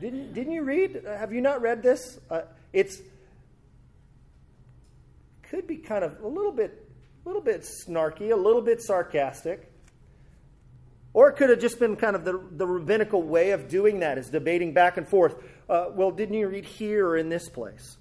didn't, 0.01 0.33
didn't 0.35 0.53
you 0.53 0.63
read? 0.63 1.03
Have 1.07 1.33
you 1.33 1.41
not 1.41 1.61
read 1.61 1.83
this? 1.83 2.19
Uh, 2.31 2.43
it's 2.73 3.01
could 5.51 5.67
be 5.67 5.77
kind 5.77 6.05
of 6.05 6.21
a 6.23 6.29
little 6.29 6.53
bit, 6.53 6.87
a 7.25 7.29
little 7.29 7.41
bit 7.41 7.63
snarky, 7.63 8.33
a 8.33 8.37
little 8.37 8.61
bit 8.61 8.83
sarcastic. 8.83 9.73
Or 11.15 11.31
it 11.31 11.37
could 11.37 11.49
have 11.49 11.59
just 11.59 11.81
been 11.81 11.97
kind 11.97 12.15
of 12.15 12.25
the, 12.25 12.39
the 12.53 12.67
rabbinical 12.67 13.23
way 13.23 13.53
of 13.53 13.67
doing 13.67 14.01
that, 14.01 14.19
is 14.19 14.29
debating 14.29 14.75
back 14.75 14.99
and 14.99 15.09
forth 15.09 15.37
uh, 15.69 15.87
well, 15.93 16.11
didn't 16.11 16.35
you 16.35 16.49
read 16.49 16.65
here 16.65 17.07
or 17.07 17.17
in 17.17 17.29
this 17.29 17.49
place? 17.49 17.97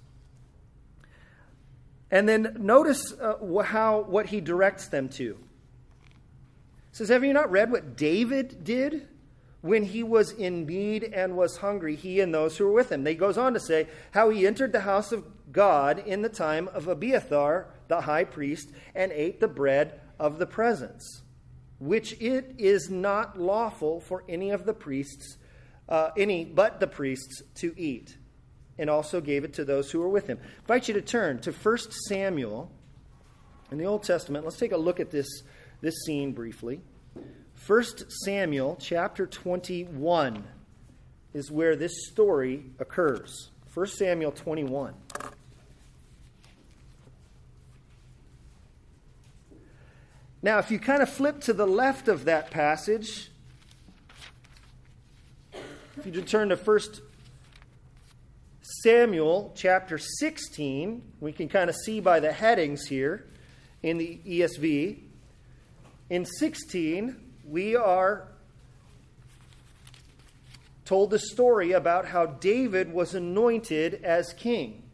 And 2.10 2.28
then 2.28 2.56
notice 2.58 3.12
uh, 3.12 3.36
how 3.62 4.00
what 4.08 4.26
he 4.26 4.40
directs 4.40 4.88
them 4.88 5.10
to. 5.10 5.38
Says, 6.98 7.10
Have 7.10 7.24
you 7.24 7.32
not 7.32 7.52
read 7.52 7.70
what 7.70 7.96
David 7.96 8.64
did 8.64 9.06
when 9.60 9.84
he 9.84 10.02
was 10.02 10.32
in 10.32 10.66
need 10.66 11.04
and 11.04 11.36
was 11.36 11.58
hungry, 11.58 11.94
he 11.94 12.18
and 12.18 12.34
those 12.34 12.56
who 12.56 12.64
were 12.64 12.72
with 12.72 12.90
him? 12.90 13.06
He 13.06 13.14
goes 13.14 13.38
on 13.38 13.54
to 13.54 13.60
say 13.60 13.86
how 14.10 14.30
he 14.30 14.48
entered 14.48 14.72
the 14.72 14.80
house 14.80 15.12
of 15.12 15.24
God 15.52 16.00
in 16.00 16.22
the 16.22 16.28
time 16.28 16.66
of 16.66 16.88
Abiathar, 16.88 17.68
the 17.86 18.00
high 18.00 18.24
priest, 18.24 18.72
and 18.96 19.12
ate 19.12 19.38
the 19.38 19.46
bread 19.46 20.00
of 20.18 20.40
the 20.40 20.46
presence, 20.46 21.22
which 21.78 22.20
it 22.20 22.56
is 22.58 22.90
not 22.90 23.38
lawful 23.38 24.00
for 24.00 24.24
any 24.28 24.50
of 24.50 24.66
the 24.66 24.74
priests 24.74 25.38
uh, 25.88 26.10
any 26.16 26.44
but 26.44 26.80
the 26.80 26.88
priests 26.88 27.42
to 27.54 27.72
eat, 27.78 28.18
and 28.76 28.90
also 28.90 29.20
gave 29.20 29.44
it 29.44 29.54
to 29.54 29.64
those 29.64 29.88
who 29.92 30.00
were 30.00 30.08
with 30.08 30.26
him. 30.26 30.40
I 30.42 30.60
invite 30.62 30.88
you 30.88 30.94
to 30.94 31.00
turn 31.00 31.38
to 31.42 31.52
1 31.52 31.78
Samuel 32.08 32.72
in 33.70 33.78
the 33.78 33.86
Old 33.86 34.02
Testament. 34.02 34.44
Let's 34.44 34.58
take 34.58 34.72
a 34.72 34.76
look 34.76 35.00
at 35.00 35.10
this, 35.10 35.28
this 35.80 36.02
scene 36.04 36.32
briefly. 36.32 36.80
1 37.66 37.84
Samuel 38.24 38.76
chapter 38.80 39.26
21 39.26 40.44
is 41.34 41.50
where 41.50 41.76
this 41.76 42.08
story 42.08 42.64
occurs. 42.78 43.50
1 43.74 43.86
Samuel 43.86 44.32
21. 44.32 44.94
Now, 50.40 50.58
if 50.58 50.70
you 50.70 50.78
kind 50.78 51.02
of 51.02 51.10
flip 51.10 51.40
to 51.42 51.52
the 51.52 51.66
left 51.66 52.06
of 52.06 52.24
that 52.26 52.50
passage, 52.50 53.30
if 55.52 56.06
you 56.06 56.22
turn 56.22 56.50
to 56.50 56.56
1 56.56 56.78
Samuel 58.82 59.52
chapter 59.56 59.98
16, 59.98 61.02
we 61.20 61.32
can 61.32 61.48
kind 61.48 61.68
of 61.68 61.74
see 61.74 62.00
by 62.00 62.20
the 62.20 62.30
headings 62.30 62.86
here 62.86 63.26
in 63.82 63.98
the 63.98 64.20
ESV. 64.24 65.07
In 66.10 66.24
16, 66.24 67.16
we 67.44 67.76
are 67.76 68.28
told 70.86 71.10
the 71.10 71.18
story 71.18 71.72
about 71.72 72.06
how 72.06 72.24
David 72.24 72.92
was 72.94 73.14
anointed 73.14 74.02
as 74.02 74.32
king. 74.32 74.84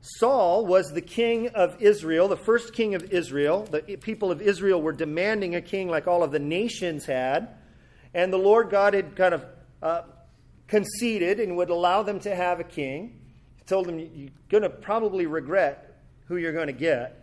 Saul 0.00 0.64
was 0.64 0.92
the 0.92 1.02
king 1.02 1.48
of 1.48 1.82
Israel, 1.82 2.28
the 2.28 2.36
first 2.38 2.72
king 2.72 2.94
of 2.94 3.02
Israel. 3.04 3.64
The 3.70 3.82
people 3.98 4.30
of 4.30 4.40
Israel 4.40 4.80
were 4.80 4.92
demanding 4.92 5.54
a 5.54 5.60
king 5.60 5.88
like 5.88 6.06
all 6.06 6.22
of 6.22 6.30
the 6.30 6.38
nations 6.38 7.04
had. 7.04 7.48
And 8.14 8.32
the 8.32 8.38
Lord 8.38 8.70
God 8.70 8.94
had 8.94 9.14
kind 9.14 9.34
of 9.34 9.46
uh, 9.82 10.02
conceded 10.68 11.38
and 11.38 11.56
would 11.58 11.68
allow 11.68 12.02
them 12.02 12.20
to 12.20 12.34
have 12.34 12.60
a 12.60 12.64
king. 12.64 13.20
He 13.56 13.64
told 13.64 13.86
them, 13.86 13.98
You're 13.98 14.30
going 14.48 14.62
to 14.62 14.70
probably 14.70 15.26
regret 15.26 15.93
who 16.26 16.36
you're 16.36 16.52
going 16.52 16.68
to 16.68 16.72
get. 16.72 17.20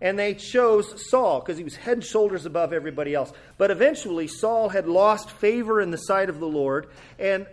And 0.00 0.18
they 0.18 0.34
chose 0.34 1.08
Saul 1.08 1.40
because 1.40 1.56
he 1.56 1.64
was 1.64 1.76
head 1.76 1.94
and 1.94 2.04
shoulders 2.04 2.44
above 2.44 2.72
everybody 2.72 3.14
else. 3.14 3.32
But 3.56 3.70
eventually, 3.70 4.26
Saul 4.26 4.68
had 4.68 4.86
lost 4.86 5.30
favor 5.30 5.80
in 5.80 5.90
the 5.90 5.96
sight 5.96 6.28
of 6.28 6.38
the 6.38 6.46
Lord. 6.46 6.88
And 7.18 7.46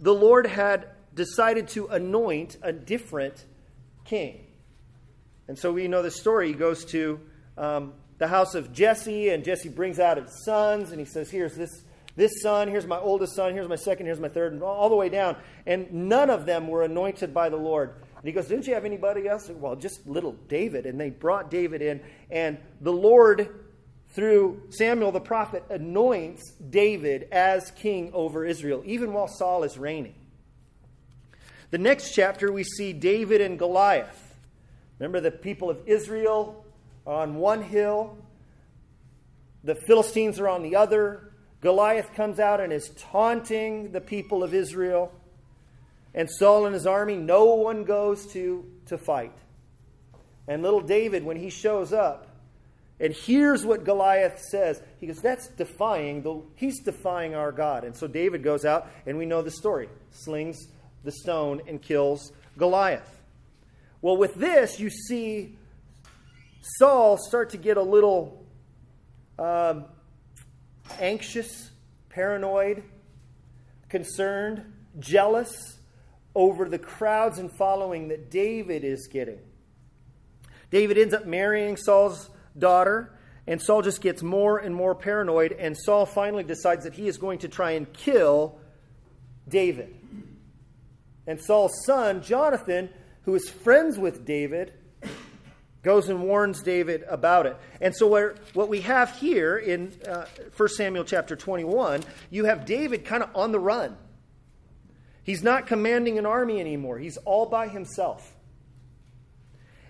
the 0.00 0.14
Lord 0.14 0.46
had 0.46 0.88
decided 1.14 1.68
to 1.68 1.88
anoint 1.88 2.56
a 2.62 2.72
different 2.72 3.44
king. 4.04 4.46
And 5.48 5.58
so 5.58 5.72
we 5.72 5.88
know 5.88 6.02
the 6.02 6.10
story. 6.10 6.48
He 6.48 6.54
goes 6.54 6.84
to 6.86 7.20
um, 7.56 7.94
the 8.18 8.28
house 8.28 8.54
of 8.54 8.72
Jesse, 8.72 9.30
and 9.30 9.44
Jesse 9.44 9.68
brings 9.68 9.98
out 9.98 10.18
his 10.18 10.44
sons, 10.44 10.90
and 10.90 11.00
he 11.00 11.06
says, 11.06 11.30
Here's 11.30 11.56
this, 11.56 11.82
this 12.14 12.42
son, 12.42 12.68
here's 12.68 12.86
my 12.86 12.98
oldest 12.98 13.34
son, 13.34 13.54
here's 13.54 13.68
my 13.68 13.76
second, 13.76 14.06
here's 14.06 14.20
my 14.20 14.28
third, 14.28 14.52
and 14.52 14.62
all 14.62 14.88
the 14.88 14.96
way 14.96 15.08
down. 15.08 15.36
And 15.66 15.90
none 15.92 16.30
of 16.30 16.46
them 16.46 16.68
were 16.68 16.82
anointed 16.82 17.34
by 17.34 17.48
the 17.48 17.56
Lord. 17.56 17.94
And 18.18 18.26
he 18.26 18.32
goes, 18.32 18.48
Didn't 18.48 18.66
you 18.66 18.74
have 18.74 18.84
anybody 18.84 19.28
else? 19.28 19.48
Well, 19.48 19.76
just 19.76 20.06
little 20.06 20.32
David. 20.48 20.86
And 20.86 21.00
they 21.00 21.10
brought 21.10 21.50
David 21.50 21.82
in, 21.82 22.00
and 22.30 22.58
the 22.80 22.92
Lord, 22.92 23.48
through 24.10 24.62
Samuel 24.70 25.12
the 25.12 25.20
prophet, 25.20 25.64
anoints 25.70 26.52
David 26.70 27.28
as 27.30 27.70
king 27.72 28.10
over 28.12 28.44
Israel, 28.44 28.82
even 28.84 29.12
while 29.12 29.28
Saul 29.28 29.62
is 29.62 29.78
reigning. 29.78 30.14
The 31.70 31.78
next 31.78 32.12
chapter, 32.12 32.50
we 32.50 32.64
see 32.64 32.92
David 32.92 33.40
and 33.40 33.58
Goliath. 33.58 34.34
Remember, 34.98 35.20
the 35.20 35.30
people 35.30 35.70
of 35.70 35.78
Israel 35.86 36.64
are 37.06 37.22
on 37.22 37.36
one 37.36 37.62
hill, 37.62 38.18
the 39.62 39.74
Philistines 39.74 40.40
are 40.40 40.48
on 40.48 40.62
the 40.62 40.76
other. 40.76 41.32
Goliath 41.60 42.14
comes 42.14 42.38
out 42.38 42.60
and 42.60 42.72
is 42.72 42.90
taunting 42.90 43.90
the 43.90 44.00
people 44.00 44.44
of 44.44 44.54
Israel. 44.54 45.12
And 46.14 46.28
Saul 46.30 46.66
and 46.66 46.74
his 46.74 46.86
army, 46.86 47.16
no 47.16 47.44
one 47.54 47.84
goes 47.84 48.26
to, 48.32 48.64
to 48.86 48.98
fight. 48.98 49.32
And 50.46 50.62
little 50.62 50.80
David, 50.80 51.24
when 51.24 51.36
he 51.36 51.50
shows 51.50 51.92
up 51.92 52.26
and 52.98 53.12
hears 53.12 53.64
what 53.64 53.84
Goliath 53.84 54.40
says, 54.50 54.82
he 54.98 55.06
goes, 55.06 55.20
That's 55.20 55.48
defying, 55.48 56.22
the, 56.22 56.42
he's 56.54 56.80
defying 56.80 57.34
our 57.34 57.52
God. 57.52 57.84
And 57.84 57.94
so 57.94 58.06
David 58.06 58.42
goes 58.42 58.64
out, 58.64 58.90
and 59.06 59.18
we 59.18 59.26
know 59.26 59.42
the 59.42 59.50
story 59.50 59.88
slings 60.10 60.68
the 61.04 61.12
stone 61.12 61.62
and 61.68 61.80
kills 61.80 62.32
Goliath. 62.56 63.22
Well, 64.00 64.16
with 64.16 64.34
this, 64.34 64.80
you 64.80 64.90
see 64.90 65.56
Saul 66.78 67.18
start 67.18 67.50
to 67.50 67.56
get 67.56 67.76
a 67.76 67.82
little 67.82 68.44
um, 69.38 69.84
anxious, 70.98 71.70
paranoid, 72.08 72.82
concerned, 73.88 74.72
jealous 74.98 75.77
over 76.38 76.68
the 76.68 76.78
crowds 76.78 77.40
and 77.40 77.50
following 77.50 78.06
that 78.08 78.30
David 78.30 78.84
is 78.84 79.08
getting. 79.08 79.40
David 80.70 80.96
ends 80.96 81.12
up 81.12 81.26
marrying 81.26 81.76
Saul's 81.76 82.30
daughter, 82.56 83.12
and 83.48 83.60
Saul 83.60 83.82
just 83.82 84.00
gets 84.00 84.22
more 84.22 84.56
and 84.56 84.72
more 84.72 84.94
paranoid, 84.94 85.50
and 85.50 85.76
Saul 85.76 86.06
finally 86.06 86.44
decides 86.44 86.84
that 86.84 86.94
he 86.94 87.08
is 87.08 87.18
going 87.18 87.40
to 87.40 87.48
try 87.48 87.72
and 87.72 87.92
kill 87.92 88.60
David. 89.48 89.92
And 91.26 91.40
Saul's 91.40 91.72
son, 91.84 92.22
Jonathan, 92.22 92.88
who 93.22 93.34
is 93.34 93.50
friends 93.50 93.98
with 93.98 94.24
David, 94.24 94.72
goes 95.82 96.08
and 96.08 96.22
warns 96.22 96.62
David 96.62 97.04
about 97.08 97.46
it. 97.46 97.56
And 97.80 97.96
so, 97.96 98.32
what 98.54 98.68
we 98.68 98.82
have 98.82 99.16
here 99.16 99.56
in 99.56 99.92
uh, 100.06 100.26
1 100.56 100.68
Samuel 100.68 101.04
chapter 101.04 101.34
21, 101.34 102.04
you 102.30 102.44
have 102.44 102.64
David 102.64 103.04
kind 103.04 103.24
of 103.24 103.34
on 103.34 103.50
the 103.50 103.58
run. 103.58 103.96
He's 105.22 105.42
not 105.42 105.66
commanding 105.66 106.18
an 106.18 106.26
army 106.26 106.60
anymore, 106.60 106.98
he's 106.98 107.16
all 107.18 107.46
by 107.46 107.68
himself. 107.68 108.34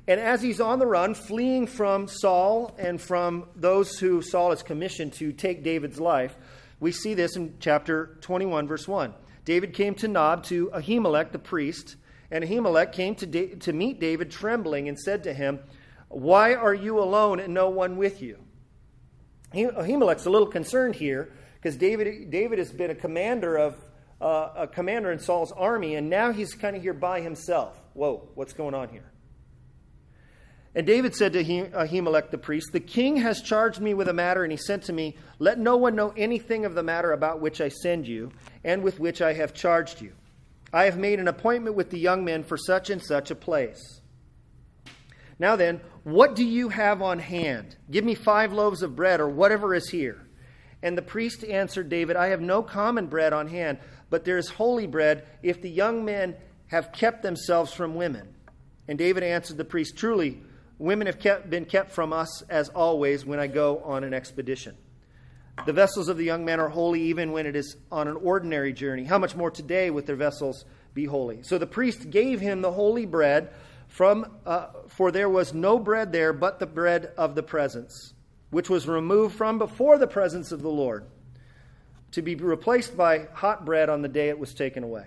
And 0.06 0.18
as 0.18 0.40
he's 0.40 0.58
on 0.58 0.78
the 0.78 0.86
run, 0.86 1.12
fleeing 1.12 1.66
from 1.66 2.08
Saul 2.08 2.74
and 2.78 2.98
from 2.98 3.46
those 3.54 3.98
who 3.98 4.22
Saul 4.22 4.50
has 4.50 4.62
commissioned 4.62 5.12
to 5.14 5.32
take 5.32 5.62
David's 5.62 6.00
life, 6.00 6.34
we 6.80 6.92
see 6.92 7.12
this 7.12 7.36
in 7.36 7.56
chapter 7.60 8.16
21, 8.22 8.66
verse 8.66 8.88
1. 8.88 9.12
David 9.44 9.74
came 9.74 9.94
to 9.96 10.08
Nob 10.08 10.44
to 10.44 10.70
Ahimelech 10.70 11.32
the 11.32 11.38
priest 11.38 11.96
and 12.30 12.44
Ahimelech 12.44 12.92
came 12.92 13.14
to, 13.16 13.26
da- 13.26 13.54
to 13.56 13.72
meet 13.72 14.00
David 14.00 14.30
trembling 14.30 14.88
and 14.88 14.98
said 14.98 15.24
to 15.24 15.32
him, 15.32 15.60
Why 16.08 16.54
are 16.54 16.74
you 16.74 16.98
alone 16.98 17.40
and 17.40 17.54
no 17.54 17.70
one 17.70 17.96
with 17.96 18.22
you? 18.22 18.38
Ahimelech's 19.54 20.26
a 20.26 20.30
little 20.30 20.48
concerned 20.48 20.94
here 20.94 21.32
because 21.54 21.76
David, 21.76 22.30
David 22.30 22.58
has 22.58 22.70
been 22.70 22.90
a 22.90 22.94
commander 22.94 23.56
of 23.56 23.76
uh, 24.20 24.50
a 24.56 24.66
commander 24.66 25.12
in 25.12 25.18
Saul's 25.18 25.52
army, 25.52 25.94
and 25.94 26.10
now 26.10 26.32
he's 26.32 26.54
kind 26.54 26.76
of 26.76 26.82
here 26.82 26.94
by 26.94 27.20
himself. 27.20 27.80
Whoa, 27.94 28.28
what's 28.34 28.52
going 28.52 28.74
on 28.74 28.88
here? 28.88 29.10
And 30.74 30.86
David 30.86 31.14
said 31.14 31.32
to 31.32 31.42
Ahimelech 31.42 32.30
the 32.30 32.38
priest, 32.38 32.68
The 32.72 32.80
king 32.80 33.16
has 33.16 33.42
charged 33.42 33.80
me 33.80 33.94
with 33.94 34.08
a 34.08 34.12
matter, 34.12 34.42
and 34.42 34.52
he 34.52 34.58
sent 34.58 34.84
to 34.84 34.92
me, 34.92 35.16
Let 35.38 35.58
no 35.58 35.76
one 35.76 35.96
know 35.96 36.12
anything 36.16 36.64
of 36.64 36.74
the 36.74 36.82
matter 36.82 37.12
about 37.12 37.40
which 37.40 37.60
I 37.60 37.68
send 37.68 38.06
you, 38.06 38.30
and 38.64 38.82
with 38.82 39.00
which 39.00 39.22
I 39.22 39.32
have 39.32 39.54
charged 39.54 40.00
you. 40.00 40.12
I 40.72 40.84
have 40.84 40.98
made 40.98 41.18
an 41.18 41.28
appointment 41.28 41.76
with 41.76 41.90
the 41.90 41.98
young 41.98 42.24
men 42.24 42.44
for 42.44 42.56
such 42.56 42.90
and 42.90 43.02
such 43.02 43.30
a 43.30 43.34
place. 43.34 44.00
Now 45.38 45.56
then, 45.56 45.80
what 46.04 46.34
do 46.34 46.44
you 46.44 46.68
have 46.68 47.00
on 47.00 47.18
hand? 47.18 47.76
Give 47.90 48.04
me 48.04 48.14
five 48.14 48.52
loaves 48.52 48.82
of 48.82 48.96
bread 48.96 49.20
or 49.20 49.28
whatever 49.28 49.74
is 49.74 49.88
here. 49.88 50.26
And 50.82 50.96
the 50.96 51.02
priest 51.02 51.44
answered 51.44 51.88
David, 51.88 52.16
I 52.16 52.28
have 52.28 52.40
no 52.40 52.62
common 52.62 53.06
bread 53.06 53.32
on 53.32 53.48
hand, 53.48 53.78
but 54.10 54.24
there 54.24 54.38
is 54.38 54.48
holy 54.48 54.86
bread 54.86 55.26
if 55.42 55.60
the 55.60 55.70
young 55.70 56.04
men 56.04 56.36
have 56.68 56.92
kept 56.92 57.22
themselves 57.22 57.72
from 57.72 57.94
women. 57.94 58.34
And 58.86 58.98
David 58.98 59.22
answered 59.22 59.56
the 59.56 59.64
priest, 59.64 59.96
Truly, 59.96 60.40
women 60.78 61.06
have 61.06 61.18
kept, 61.18 61.50
been 61.50 61.64
kept 61.64 61.92
from 61.92 62.12
us 62.12 62.42
as 62.48 62.68
always 62.70 63.26
when 63.26 63.38
I 63.38 63.46
go 63.46 63.78
on 63.80 64.04
an 64.04 64.14
expedition. 64.14 64.76
The 65.66 65.72
vessels 65.72 66.08
of 66.08 66.16
the 66.16 66.24
young 66.24 66.44
men 66.44 66.60
are 66.60 66.68
holy 66.68 67.02
even 67.02 67.32
when 67.32 67.46
it 67.46 67.56
is 67.56 67.76
on 67.90 68.06
an 68.06 68.16
ordinary 68.16 68.72
journey. 68.72 69.04
How 69.04 69.18
much 69.18 69.34
more 69.34 69.50
today 69.50 69.90
with 69.90 70.06
their 70.06 70.16
vessels 70.16 70.64
be 70.94 71.04
holy? 71.04 71.42
So 71.42 71.58
the 71.58 71.66
priest 71.66 72.10
gave 72.10 72.40
him 72.40 72.62
the 72.62 72.72
holy 72.72 73.06
bread 73.06 73.50
from 73.88 74.26
uh, 74.46 74.68
for 74.88 75.10
there 75.10 75.28
was 75.28 75.54
no 75.54 75.78
bread 75.78 76.12
there 76.12 76.32
but 76.32 76.58
the 76.58 76.66
bread 76.66 77.12
of 77.16 77.34
the 77.34 77.42
presence, 77.42 78.12
which 78.50 78.70
was 78.70 78.86
removed 78.86 79.34
from 79.34 79.58
before 79.58 79.98
the 79.98 80.06
presence 80.06 80.52
of 80.52 80.62
the 80.62 80.70
Lord, 80.70 81.06
to 82.12 82.22
be 82.22 82.34
replaced 82.34 82.96
by 82.96 83.26
hot 83.32 83.64
bread 83.64 83.88
on 83.88 84.02
the 84.02 84.08
day 84.08 84.28
it 84.28 84.38
was 84.38 84.54
taken 84.54 84.82
away. 84.82 85.06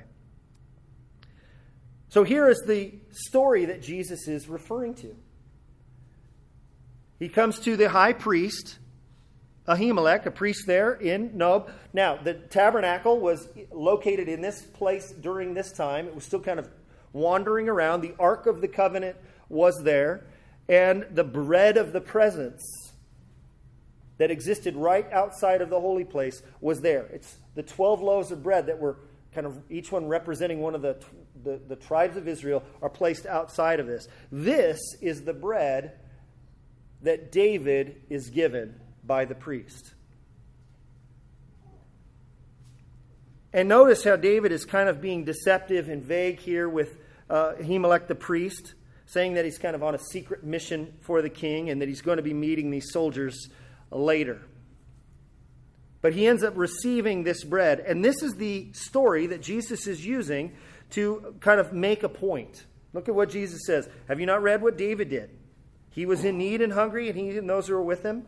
So 2.09 2.23
here 2.23 2.49
is 2.49 2.61
the 2.67 2.93
story 3.11 3.65
that 3.65 3.81
Jesus 3.81 4.27
is 4.27 4.47
referring 4.47 4.95
to. 4.95 5.15
He 7.19 7.29
comes 7.29 7.59
to 7.59 7.77
the 7.77 7.89
high 7.89 8.13
priest 8.13 8.79
Ahimelech, 9.67 10.25
a 10.25 10.31
priest 10.31 10.65
there 10.65 10.93
in 10.93 11.37
Nob. 11.37 11.69
Now, 11.93 12.17
the 12.17 12.33
tabernacle 12.33 13.19
was 13.19 13.47
located 13.71 14.27
in 14.27 14.41
this 14.41 14.61
place 14.61 15.11
during 15.11 15.53
this 15.53 15.71
time. 15.71 16.07
It 16.07 16.15
was 16.15 16.23
still 16.23 16.39
kind 16.39 16.59
of 16.59 16.69
wandering 17.13 17.69
around. 17.69 18.01
The 18.01 18.15
Ark 18.19 18.47
of 18.47 18.61
the 18.61 18.67
Covenant 18.67 19.17
was 19.49 19.81
there, 19.83 20.25
and 20.67 21.05
the 21.11 21.23
bread 21.23 21.77
of 21.77 21.93
the 21.93 22.01
presence 22.01 22.63
that 24.21 24.29
existed 24.29 24.75
right 24.75 25.11
outside 25.11 25.61
of 25.61 25.71
the 25.71 25.79
holy 25.79 26.03
place 26.03 26.43
was 26.59 26.79
there. 26.81 27.07
It's 27.07 27.39
the 27.55 27.63
12 27.63 28.03
loaves 28.03 28.29
of 28.29 28.43
bread 28.43 28.67
that 28.67 28.77
were 28.77 28.97
kind 29.33 29.47
of 29.47 29.59
each 29.67 29.91
one 29.91 30.05
representing 30.05 30.59
one 30.59 30.75
of 30.75 30.83
the, 30.83 30.95
the, 31.43 31.59
the 31.67 31.75
tribes 31.75 32.15
of 32.17 32.27
Israel 32.27 32.61
are 32.83 32.89
placed 32.89 33.25
outside 33.25 33.79
of 33.79 33.87
this. 33.87 34.07
This 34.31 34.79
is 35.01 35.23
the 35.23 35.33
bread 35.33 35.93
that 37.01 37.31
David 37.31 37.99
is 38.11 38.29
given 38.29 38.79
by 39.03 39.25
the 39.25 39.33
priest. 39.33 39.91
And 43.51 43.67
notice 43.67 44.03
how 44.03 44.17
David 44.17 44.51
is 44.51 44.65
kind 44.65 44.87
of 44.87 45.01
being 45.01 45.25
deceptive 45.25 45.89
and 45.89 46.03
vague 46.03 46.37
here 46.37 46.69
with 46.69 46.95
uh, 47.27 47.53
Ahimelech 47.59 48.05
the 48.05 48.13
priest, 48.13 48.75
saying 49.07 49.33
that 49.33 49.45
he's 49.45 49.57
kind 49.57 49.75
of 49.75 49.81
on 49.81 49.95
a 49.95 49.99
secret 50.11 50.43
mission 50.43 50.93
for 51.01 51.23
the 51.23 51.29
king 51.29 51.71
and 51.71 51.81
that 51.81 51.89
he's 51.89 52.03
going 52.03 52.17
to 52.17 52.23
be 52.23 52.35
meeting 52.35 52.69
these 52.69 52.91
soldiers 52.91 53.49
later. 53.91 54.41
But 56.01 56.13
he 56.13 56.25
ends 56.25 56.43
up 56.43 56.53
receiving 56.55 57.23
this 57.23 57.43
bread. 57.43 57.79
And 57.79 58.03
this 58.03 58.23
is 58.23 58.35
the 58.35 58.71
story 58.73 59.27
that 59.27 59.41
Jesus 59.41 59.85
is 59.85 60.05
using 60.05 60.53
to 60.91 61.35
kind 61.39 61.59
of 61.59 61.73
make 61.73 62.03
a 62.03 62.09
point. 62.09 62.65
Look 62.93 63.07
at 63.07 63.15
what 63.15 63.29
Jesus 63.29 63.61
says. 63.65 63.87
Have 64.07 64.19
you 64.19 64.25
not 64.25 64.41
read 64.41 64.61
what 64.61 64.77
David 64.77 65.09
did? 65.09 65.29
He 65.91 66.05
was 66.05 66.23
in 66.23 66.37
need 66.37 66.61
and 66.61 66.73
hungry, 66.73 67.09
and 67.09 67.17
he 67.17 67.29
and 67.37 67.49
those 67.49 67.67
who 67.67 67.73
were 67.73 67.83
with 67.83 68.03
him. 68.03 68.25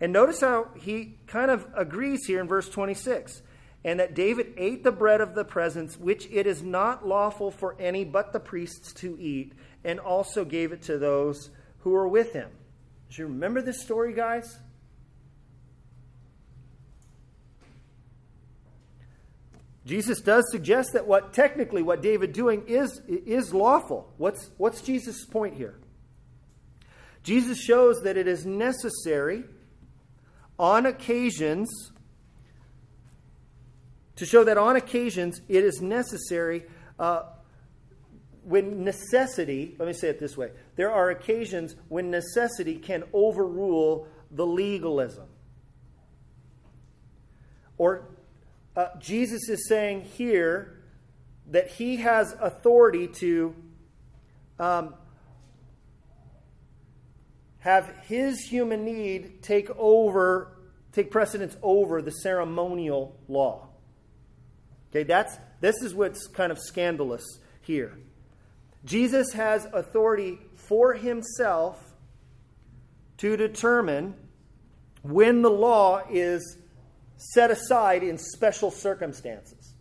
And 0.00 0.12
notice 0.12 0.40
how 0.40 0.68
he 0.78 1.18
kind 1.26 1.50
of 1.50 1.66
agrees 1.74 2.26
here 2.26 2.40
in 2.40 2.48
verse 2.48 2.68
26 2.68 3.42
and 3.84 3.98
that 4.00 4.14
David 4.14 4.54
ate 4.56 4.84
the 4.84 4.92
bread 4.92 5.20
of 5.20 5.34
the 5.34 5.44
presence, 5.44 5.98
which 5.98 6.28
it 6.30 6.46
is 6.46 6.62
not 6.62 7.06
lawful 7.06 7.50
for 7.50 7.76
any 7.80 8.04
but 8.04 8.32
the 8.32 8.40
priests 8.40 8.92
to 8.94 9.18
eat, 9.20 9.52
and 9.82 9.98
also 9.98 10.44
gave 10.44 10.72
it 10.72 10.82
to 10.82 10.98
those 10.98 11.50
who 11.80 11.90
were 11.90 12.06
with 12.06 12.32
him. 12.32 12.50
Do 13.12 13.20
you 13.20 13.28
remember 13.28 13.60
this 13.60 13.82
story, 13.82 14.14
guys? 14.14 14.58
Jesus 19.84 20.22
does 20.22 20.50
suggest 20.50 20.94
that 20.94 21.06
what 21.06 21.34
technically 21.34 21.82
what 21.82 22.00
David 22.00 22.32
doing 22.32 22.64
is 22.66 23.02
is 23.06 23.52
lawful. 23.52 24.10
What's 24.16 24.50
what's 24.56 24.80
Jesus' 24.80 25.26
point 25.26 25.56
here? 25.56 25.78
Jesus 27.22 27.60
shows 27.60 28.00
that 28.02 28.16
it 28.16 28.26
is 28.26 28.46
necessary 28.46 29.44
on 30.58 30.86
occasions 30.86 31.92
to 34.16 34.24
show 34.24 34.42
that 34.44 34.56
on 34.56 34.76
occasions 34.76 35.42
it 35.48 35.64
is 35.64 35.82
necessary 35.82 36.64
uh, 36.98 37.24
when 38.44 38.84
necessity, 38.84 39.76
let 39.78 39.86
me 39.86 39.94
say 39.94 40.08
it 40.08 40.18
this 40.18 40.36
way 40.36 40.50
there 40.76 40.90
are 40.90 41.10
occasions 41.10 41.76
when 41.88 42.10
necessity 42.10 42.76
can 42.76 43.04
overrule 43.12 44.08
the 44.30 44.46
legalism. 44.46 45.26
Or 47.78 48.06
uh, 48.76 48.88
Jesus 48.98 49.48
is 49.48 49.68
saying 49.68 50.02
here 50.02 50.78
that 51.50 51.68
he 51.68 51.96
has 51.96 52.34
authority 52.40 53.08
to 53.08 53.54
um, 54.58 54.94
have 57.58 57.92
his 58.06 58.40
human 58.40 58.84
need 58.84 59.42
take 59.42 59.70
over, 59.76 60.56
take 60.92 61.10
precedence 61.10 61.56
over 61.62 62.02
the 62.02 62.10
ceremonial 62.10 63.16
law. 63.28 63.68
Okay, 64.90 65.02
that's 65.04 65.38
this 65.60 65.76
is 65.82 65.94
what's 65.94 66.26
kind 66.26 66.52
of 66.52 66.58
scandalous 66.58 67.24
here. 67.62 67.96
Jesus 68.84 69.32
has 69.32 69.66
authority 69.72 70.38
for 70.56 70.94
himself 70.94 71.78
to 73.18 73.36
determine 73.36 74.14
when 75.02 75.42
the 75.42 75.50
law 75.50 76.02
is 76.10 76.58
set 77.16 77.50
aside 77.50 78.02
in 78.02 78.18
special 78.18 78.70
circumstances. 78.70 79.74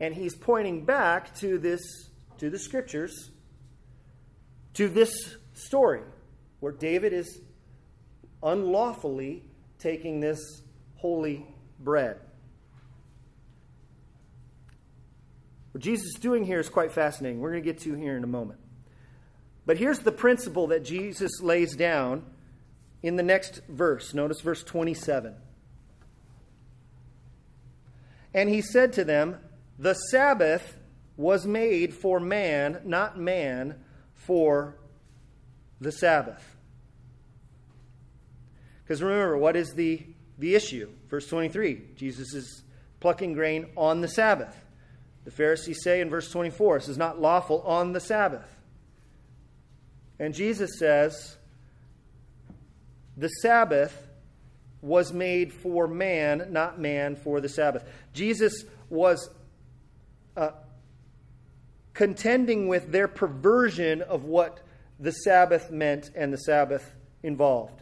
And 0.00 0.14
he's 0.14 0.34
pointing 0.34 0.84
back 0.84 1.34
to 1.36 1.58
this 1.58 1.80
to 2.38 2.50
the 2.50 2.58
scriptures 2.58 3.30
to 4.74 4.88
this 4.88 5.36
story 5.54 6.02
where 6.60 6.72
David 6.72 7.12
is 7.12 7.40
unlawfully 8.42 9.44
taking 9.78 10.20
this 10.20 10.62
holy 10.96 11.46
bread. 11.78 12.18
What 15.72 15.82
Jesus 15.82 16.06
is 16.06 16.20
doing 16.20 16.44
here 16.44 16.60
is 16.60 16.68
quite 16.68 16.92
fascinating. 16.92 17.40
We're 17.40 17.50
going 17.50 17.62
to 17.62 17.72
get 17.72 17.80
to 17.82 17.94
here 17.94 18.16
in 18.16 18.24
a 18.24 18.28
moment. 18.28 18.60
But 19.64 19.78
here's 19.78 20.00
the 20.00 20.12
principle 20.12 20.68
that 20.68 20.84
Jesus 20.84 21.40
lays 21.40 21.74
down 21.74 22.24
in 23.02 23.16
the 23.16 23.22
next 23.22 23.62
verse. 23.68 24.12
Notice 24.14 24.40
verse 24.40 24.62
27. 24.62 25.34
And 28.34 28.48
he 28.48 28.60
said 28.62 28.92
to 28.94 29.04
them, 29.04 29.38
The 29.78 29.94
Sabbath 29.94 30.76
was 31.16 31.46
made 31.46 31.94
for 31.94 32.18
man, 32.20 32.80
not 32.84 33.18
man 33.18 33.76
for 34.14 34.76
the 35.80 35.92
Sabbath. 35.92 36.56
Because 38.82 39.02
remember, 39.02 39.36
what 39.36 39.56
is 39.56 39.74
the, 39.74 40.04
the 40.38 40.54
issue? 40.54 40.90
Verse 41.08 41.26
23 41.28 41.82
Jesus 41.96 42.34
is 42.34 42.62
plucking 43.00 43.34
grain 43.34 43.66
on 43.76 44.00
the 44.00 44.08
Sabbath. 44.08 44.61
The 45.24 45.30
Pharisees 45.30 45.82
say 45.82 46.00
in 46.00 46.10
verse 46.10 46.30
24, 46.30 46.78
this 46.78 46.88
is 46.88 46.98
not 46.98 47.20
lawful 47.20 47.62
on 47.62 47.92
the 47.92 48.00
Sabbath. 48.00 48.46
And 50.18 50.34
Jesus 50.34 50.78
says, 50.78 51.36
the 53.16 53.28
Sabbath 53.28 54.08
was 54.80 55.12
made 55.12 55.52
for 55.52 55.86
man, 55.86 56.48
not 56.50 56.80
man 56.80 57.14
for 57.16 57.40
the 57.40 57.48
Sabbath. 57.48 57.84
Jesus 58.12 58.64
was 58.90 59.30
uh, 60.36 60.50
contending 61.94 62.68
with 62.68 62.90
their 62.90 63.08
perversion 63.08 64.02
of 64.02 64.24
what 64.24 64.60
the 64.98 65.12
Sabbath 65.12 65.70
meant 65.70 66.10
and 66.16 66.32
the 66.32 66.38
Sabbath 66.38 66.94
involved. 67.22 67.80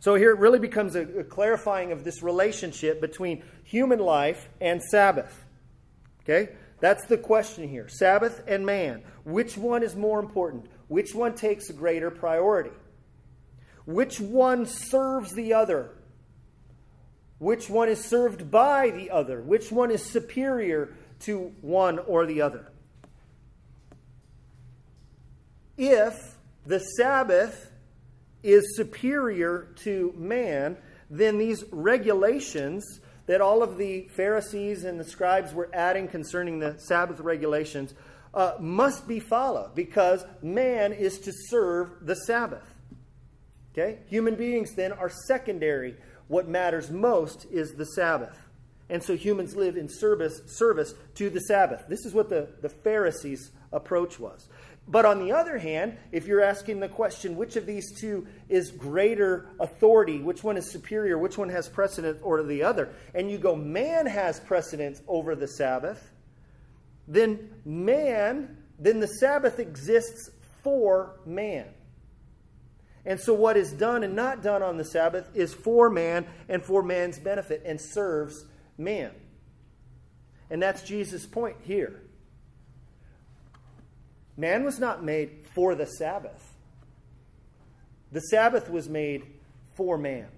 So 0.00 0.16
here 0.16 0.32
it 0.32 0.38
really 0.38 0.58
becomes 0.58 0.96
a, 0.96 1.02
a 1.20 1.24
clarifying 1.24 1.92
of 1.92 2.02
this 2.02 2.22
relationship 2.22 3.00
between 3.00 3.44
human 3.62 4.00
life 4.00 4.48
and 4.60 4.82
Sabbath. 4.82 5.44
Okay? 6.22 6.52
That's 6.80 7.06
the 7.06 7.18
question 7.18 7.68
here. 7.68 7.88
Sabbath 7.88 8.42
and 8.46 8.66
man. 8.66 9.02
Which 9.24 9.56
one 9.56 9.82
is 9.82 9.94
more 9.94 10.20
important? 10.20 10.66
Which 10.88 11.14
one 11.14 11.34
takes 11.34 11.70
a 11.70 11.72
greater 11.72 12.10
priority? 12.10 12.72
Which 13.86 14.20
one 14.20 14.66
serves 14.66 15.32
the 15.32 15.54
other? 15.54 15.90
Which 17.38 17.68
one 17.68 17.88
is 17.88 18.04
served 18.04 18.50
by 18.50 18.90
the 18.90 19.10
other? 19.10 19.40
Which 19.40 19.72
one 19.72 19.90
is 19.90 20.04
superior 20.04 20.94
to 21.20 21.52
one 21.60 21.98
or 21.98 22.26
the 22.26 22.42
other? 22.42 22.70
If 25.76 26.36
the 26.66 26.78
Sabbath 26.78 27.70
is 28.42 28.76
superior 28.76 29.72
to 29.76 30.14
man, 30.16 30.76
then 31.10 31.38
these 31.38 31.64
regulations 31.70 33.00
that 33.26 33.40
all 33.40 33.62
of 33.62 33.78
the 33.78 34.08
Pharisees 34.08 34.84
and 34.84 34.98
the 34.98 35.04
scribes 35.04 35.54
were 35.54 35.70
adding 35.72 36.08
concerning 36.08 36.58
the 36.58 36.78
Sabbath 36.78 37.20
regulations 37.20 37.94
uh, 38.34 38.54
must 38.58 39.06
be 39.06 39.20
followed 39.20 39.74
because 39.74 40.24
man 40.42 40.92
is 40.92 41.18
to 41.20 41.32
serve 41.32 41.90
the 42.02 42.14
Sabbath. 42.14 42.74
Okay? 43.72 43.98
Human 44.08 44.34
beings 44.34 44.74
then 44.74 44.92
are 44.92 45.10
secondary. 45.26 45.96
What 46.28 46.48
matters 46.48 46.90
most 46.90 47.46
is 47.50 47.74
the 47.74 47.84
Sabbath. 47.84 48.38
And 48.88 49.02
so 49.02 49.16
humans 49.16 49.56
live 49.56 49.76
in 49.76 49.88
service, 49.88 50.42
service 50.46 50.94
to 51.14 51.30
the 51.30 51.40
Sabbath. 51.40 51.84
This 51.88 52.04
is 52.04 52.12
what 52.12 52.28
the, 52.28 52.48
the 52.60 52.68
Pharisees' 52.68 53.50
approach 53.72 54.18
was. 54.18 54.48
But 54.88 55.04
on 55.04 55.20
the 55.20 55.32
other 55.32 55.58
hand, 55.58 55.96
if 56.10 56.26
you're 56.26 56.42
asking 56.42 56.80
the 56.80 56.88
question, 56.88 57.36
which 57.36 57.56
of 57.56 57.66
these 57.66 57.92
two 57.92 58.26
is 58.48 58.70
greater 58.70 59.48
authority, 59.60 60.20
which 60.20 60.42
one 60.42 60.56
is 60.56 60.70
superior, 60.70 61.16
which 61.18 61.38
one 61.38 61.48
has 61.50 61.68
precedence 61.68 62.20
over 62.22 62.42
the 62.42 62.64
other, 62.64 62.90
and 63.14 63.30
you 63.30 63.38
go, 63.38 63.54
man 63.54 64.06
has 64.06 64.40
precedence 64.40 65.00
over 65.06 65.34
the 65.36 65.46
Sabbath, 65.46 66.10
then 67.06 67.50
man, 67.64 68.56
then 68.78 69.00
the 69.00 69.06
Sabbath 69.06 69.58
exists 69.60 70.30
for 70.62 71.20
man. 71.24 71.66
And 73.04 73.20
so 73.20 73.34
what 73.34 73.56
is 73.56 73.72
done 73.72 74.04
and 74.04 74.14
not 74.14 74.42
done 74.42 74.62
on 74.62 74.76
the 74.76 74.84
Sabbath 74.84 75.28
is 75.34 75.52
for 75.52 75.90
man 75.90 76.26
and 76.48 76.62
for 76.62 76.82
man's 76.82 77.18
benefit 77.18 77.62
and 77.64 77.80
serves 77.80 78.44
man. 78.78 79.10
And 80.50 80.62
that's 80.62 80.82
Jesus' 80.82 81.26
point 81.26 81.56
here. 81.62 82.02
Man 84.36 84.64
was 84.64 84.78
not 84.78 85.04
made 85.04 85.46
for 85.54 85.74
the 85.74 85.86
Sabbath, 85.86 86.54
the 88.10 88.20
Sabbath 88.20 88.70
was 88.70 88.88
made 88.88 89.24
for 89.74 89.96
man. 89.96 90.28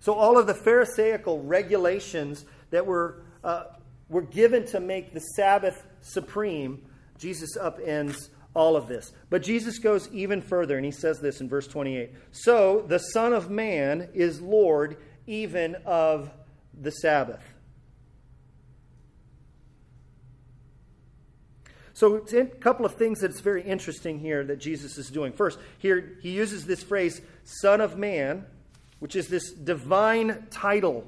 So, 0.00 0.12
all 0.12 0.38
of 0.38 0.46
the 0.46 0.54
Pharisaical 0.54 1.42
regulations 1.42 2.44
that 2.70 2.84
were, 2.84 3.22
uh, 3.42 3.64
were 4.10 4.22
given 4.22 4.66
to 4.66 4.80
make 4.80 5.14
the 5.14 5.20
Sabbath 5.20 5.82
supreme, 6.02 6.84
Jesus 7.16 7.56
upends 7.56 8.28
all 8.52 8.76
of 8.76 8.86
this. 8.86 9.12
But 9.30 9.42
Jesus 9.42 9.78
goes 9.78 10.08
even 10.12 10.42
further, 10.42 10.76
and 10.76 10.84
he 10.84 10.90
says 10.90 11.20
this 11.20 11.40
in 11.40 11.48
verse 11.48 11.66
28 11.66 12.12
So 12.32 12.84
the 12.86 12.98
Son 12.98 13.32
of 13.32 13.50
Man 13.50 14.10
is 14.12 14.40
Lord 14.40 14.98
even 15.26 15.74
of 15.86 16.30
the 16.78 16.90
Sabbath. 16.90 17.53
So, 21.94 22.16
a 22.16 22.44
couple 22.46 22.84
of 22.84 22.96
things 22.96 23.20
that's 23.20 23.38
very 23.38 23.62
interesting 23.62 24.18
here 24.18 24.44
that 24.44 24.58
Jesus 24.58 24.98
is 24.98 25.08
doing. 25.10 25.32
First, 25.32 25.60
here 25.78 26.18
he 26.22 26.30
uses 26.30 26.66
this 26.66 26.82
phrase, 26.82 27.20
Son 27.44 27.80
of 27.80 27.96
Man, 27.96 28.44
which 28.98 29.14
is 29.14 29.28
this 29.28 29.52
divine 29.52 30.48
title. 30.50 31.06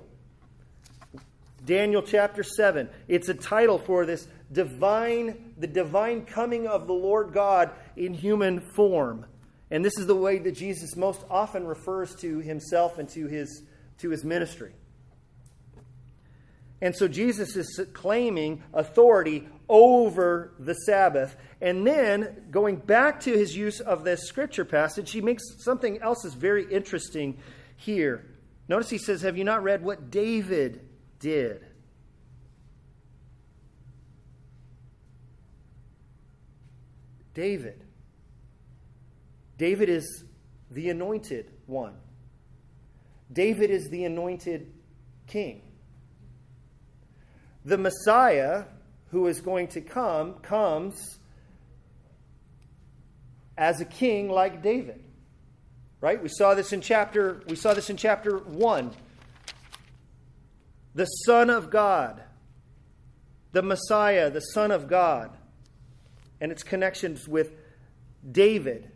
Daniel 1.64 2.02
chapter 2.02 2.44
7. 2.44 2.88
It's 3.08 3.28
a 3.28 3.34
title 3.34 3.78
for 3.78 4.06
this 4.06 4.28
divine, 4.52 5.52
the 5.58 5.66
divine 5.66 6.24
coming 6.24 6.68
of 6.68 6.86
the 6.86 6.92
Lord 6.92 7.32
God 7.32 7.72
in 7.96 8.14
human 8.14 8.60
form. 8.60 9.26
And 9.72 9.84
this 9.84 9.98
is 9.98 10.06
the 10.06 10.14
way 10.14 10.38
that 10.38 10.52
Jesus 10.52 10.94
most 10.94 11.24
often 11.28 11.66
refers 11.66 12.14
to 12.16 12.38
himself 12.38 12.98
and 12.98 13.08
to 13.08 13.26
his, 13.26 13.64
to 13.98 14.10
his 14.10 14.24
ministry. 14.24 14.72
And 16.80 16.94
so 16.94 17.08
Jesus 17.08 17.56
is 17.56 17.80
claiming 17.94 18.62
authority 18.74 19.48
over 19.68 20.52
the 20.58 20.74
Sabbath. 20.74 21.36
And 21.60 21.86
then, 21.86 22.44
going 22.50 22.76
back 22.76 23.20
to 23.20 23.32
his 23.32 23.56
use 23.56 23.80
of 23.80 24.04
this 24.04 24.24
scripture 24.24 24.64
passage, 24.64 25.10
he 25.10 25.20
makes 25.20 25.42
something 25.58 26.00
else 26.02 26.24
is 26.24 26.34
very 26.34 26.70
interesting 26.70 27.38
here. 27.76 28.26
Notice 28.68 28.90
he 28.90 28.98
says, 28.98 29.22
Have 29.22 29.38
you 29.38 29.44
not 29.44 29.62
read 29.62 29.82
what 29.82 30.10
David 30.10 30.86
did? 31.18 31.64
David. 37.32 37.84
David 39.58 39.88
is 39.88 40.24
the 40.70 40.90
anointed 40.90 41.50
one. 41.66 41.94
David 43.32 43.70
is 43.70 43.88
the 43.88 44.04
anointed 44.04 44.72
king. 45.26 45.65
The 47.66 47.76
Messiah 47.76 48.64
who 49.10 49.26
is 49.26 49.40
going 49.40 49.68
to 49.68 49.80
come 49.80 50.34
comes 50.34 51.18
as 53.58 53.80
a 53.80 53.84
king 53.84 54.30
like 54.30 54.62
David. 54.62 55.02
Right? 56.00 56.22
We 56.22 56.28
saw 56.28 56.54
this 56.54 56.72
in 56.72 56.80
chapter 56.80 57.42
we 57.48 57.56
saw 57.56 57.74
this 57.74 57.90
in 57.90 57.96
chapter 57.96 58.38
1 58.38 58.92
the 60.94 61.04
Son 61.04 61.50
of 61.50 61.68
God, 61.68 62.22
the 63.52 63.60
Messiah, 63.60 64.30
the 64.30 64.40
Son 64.40 64.70
of 64.70 64.88
God, 64.88 65.36
and 66.40 66.50
its 66.50 66.62
connections 66.62 67.28
with 67.28 67.52
David 68.32 68.90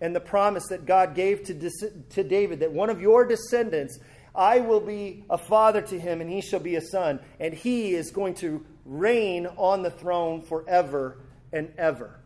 and 0.00 0.16
the 0.16 0.20
promise 0.20 0.66
that 0.70 0.86
God 0.86 1.14
gave 1.14 1.44
to, 1.44 1.70
to 2.10 2.24
David 2.24 2.60
that 2.60 2.72
one 2.72 2.90
of 2.90 3.00
your 3.00 3.24
descendants, 3.24 3.98
I 4.34 4.60
will 4.60 4.80
be 4.80 5.24
a 5.28 5.38
father 5.38 5.82
to 5.82 5.98
him, 5.98 6.20
and 6.20 6.30
he 6.30 6.40
shall 6.40 6.60
be 6.60 6.76
a 6.76 6.80
son, 6.80 7.20
and 7.38 7.52
he 7.52 7.94
is 7.94 8.10
going 8.10 8.34
to 8.36 8.64
reign 8.84 9.46
on 9.56 9.82
the 9.82 9.90
throne 9.90 10.42
forever 10.42 11.18
and 11.52 11.72
ever. 11.76 12.20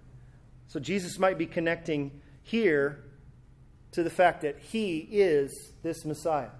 So 0.66 0.80
Jesus 0.80 1.18
might 1.18 1.38
be 1.38 1.46
connecting 1.46 2.20
here 2.42 3.04
to 3.92 4.02
the 4.02 4.10
fact 4.10 4.42
that 4.42 4.58
he 4.58 4.98
is 4.98 5.72
this 5.82 6.04
Messiah. 6.04 6.50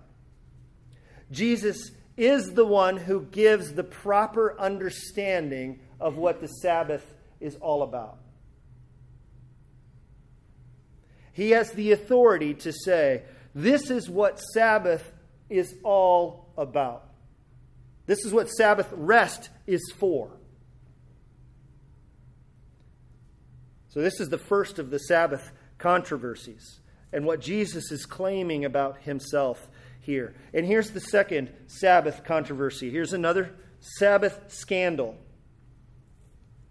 Jesus 1.30 1.90
is 2.16 2.52
the 2.52 2.64
one 2.64 2.96
who 2.96 3.22
gives 3.22 3.72
the 3.72 3.84
proper 3.84 4.58
understanding 4.58 5.80
of 6.00 6.16
what 6.16 6.40
the 6.40 6.46
Sabbath 6.46 7.14
is 7.40 7.56
all 7.56 7.82
about. 7.82 8.18
He 11.32 11.50
has 11.50 11.72
the 11.72 11.90
authority 11.90 12.54
to 12.54 12.72
say, 12.72 13.22
This 13.54 13.90
is 13.90 14.08
what 14.08 14.38
Sabbath 14.38 15.12
is 15.48 15.74
all 15.82 16.52
about. 16.56 17.08
This 18.06 18.24
is 18.24 18.32
what 18.32 18.48
Sabbath 18.48 18.88
rest 18.92 19.50
is 19.66 19.92
for. 19.96 20.30
So, 23.88 24.00
this 24.00 24.20
is 24.20 24.28
the 24.28 24.38
first 24.38 24.78
of 24.78 24.90
the 24.90 24.98
Sabbath 24.98 25.52
controversies 25.78 26.80
and 27.12 27.24
what 27.24 27.40
Jesus 27.40 27.92
is 27.92 28.06
claiming 28.06 28.64
about 28.64 29.02
himself 29.02 29.68
here. 30.00 30.34
And 30.52 30.66
here's 30.66 30.90
the 30.90 31.00
second 31.00 31.50
Sabbath 31.68 32.24
controversy. 32.24 32.90
Here's 32.90 33.12
another 33.12 33.54
Sabbath 33.78 34.40
scandal. 34.48 35.16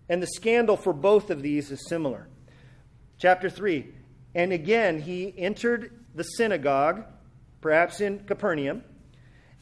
And 0.09 0.21
the 0.21 0.27
scandal 0.27 0.75
for 0.75 0.93
both 0.93 1.29
of 1.29 1.41
these 1.41 1.71
is 1.71 1.87
similar. 1.87 2.27
Chapter 3.17 3.49
3. 3.49 3.87
And 4.35 4.51
again, 4.51 5.01
he 5.01 5.33
entered 5.37 6.03
the 6.13 6.23
synagogue, 6.23 7.05
perhaps 7.63 8.01
in 8.01 8.19
Capernaum, 8.25 8.83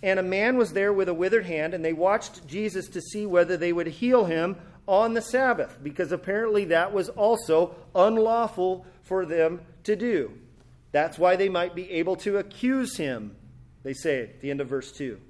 and 0.02 0.20
a 0.20 0.24
man 0.24 0.58
was 0.58 0.74
there 0.74 0.92
with 0.92 1.08
a 1.08 1.14
withered 1.14 1.46
hand, 1.46 1.76
and 1.76 1.86
they 1.86 1.94
watched 1.94 2.48
Jesus 2.48 2.90
to 2.90 3.00
see 3.00 3.28
whether 3.28 3.56
they 3.56 3.72
would 3.72 3.86
heal 3.86 4.26
him 4.26 4.58
on 4.88 5.14
the 5.14 5.22
Sabbath, 5.22 5.78
because 5.84 6.12
apparently 6.12 6.66
that 6.66 6.92
was 6.92 7.10
also 7.10 7.76
unlawful 7.94 8.88
for 9.04 9.24
them 9.24 9.62
to 9.84 9.96
do. 9.96 10.34
That's 10.92 11.20
why 11.20 11.36
they 11.36 11.48
might 11.48 11.76
be 11.76 11.92
able 11.92 12.16
to 12.18 12.38
accuse 12.38 12.98
him, 12.98 13.36
they 13.84 13.94
say 13.94 14.24
at 14.24 14.42
the 14.42 14.50
end 14.50 14.62
of 14.62 14.68
verse 14.68 14.92
2. 14.92 15.22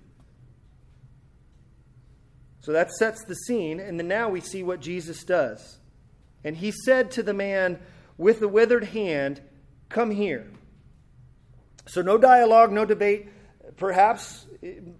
So 2.61 2.71
that 2.71 2.91
sets 2.91 3.25
the 3.25 3.35
scene, 3.35 3.81
and 3.81 3.99
then 3.99 4.07
now 4.07 4.29
we 4.29 4.39
see 4.39 4.63
what 4.63 4.79
Jesus 4.79 5.25
does. 5.25 5.77
And 6.45 6.55
he 6.55 6.71
said 6.71 7.11
to 7.11 7.23
the 7.23 7.33
man 7.33 7.79
with 8.17 8.39
the 8.39 8.47
withered 8.47 8.85
hand, 8.85 9.41
Come 9.89 10.11
here. 10.11 10.47
So 11.87 12.01
no 12.01 12.17
dialogue, 12.17 12.71
no 12.71 12.85
debate. 12.85 13.29
Perhaps, 13.77 14.45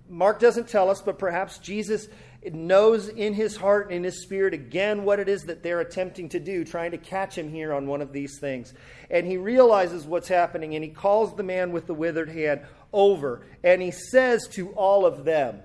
Mark 0.10 0.40
doesn't 0.40 0.68
tell 0.68 0.90
us, 0.90 1.02
but 1.02 1.20
perhaps 1.20 1.60
Jesus 1.60 2.08
knows 2.52 3.08
in 3.08 3.34
his 3.34 3.56
heart 3.56 3.88
and 3.88 3.98
in 3.98 4.04
his 4.04 4.24
spirit 4.24 4.54
again 4.54 5.04
what 5.04 5.20
it 5.20 5.30
is 5.30 5.44
that 5.44 5.62
they're 5.62 5.80
attempting 5.80 6.30
to 6.30 6.40
do, 6.40 6.66
trying 6.66 6.92
to 6.92 6.98
catch 6.98 7.38
him 7.38 7.50
here 7.50 7.72
on 7.72 7.86
one 7.86 8.02
of 8.02 8.12
these 8.12 8.40
things. 8.40 8.74
And 9.10 9.28
he 9.28 9.38
realizes 9.38 10.06
what's 10.06 10.28
happening, 10.28 10.74
and 10.74 10.84
he 10.84 10.90
calls 10.90 11.36
the 11.36 11.44
man 11.44 11.72
with 11.72 11.86
the 11.86 11.94
withered 11.94 12.30
hand 12.30 12.62
over, 12.92 13.46
and 13.64 13.82
he 13.82 13.92
says 13.92 14.48
to 14.50 14.70
all 14.70 15.06
of 15.06 15.24
them, 15.24 15.62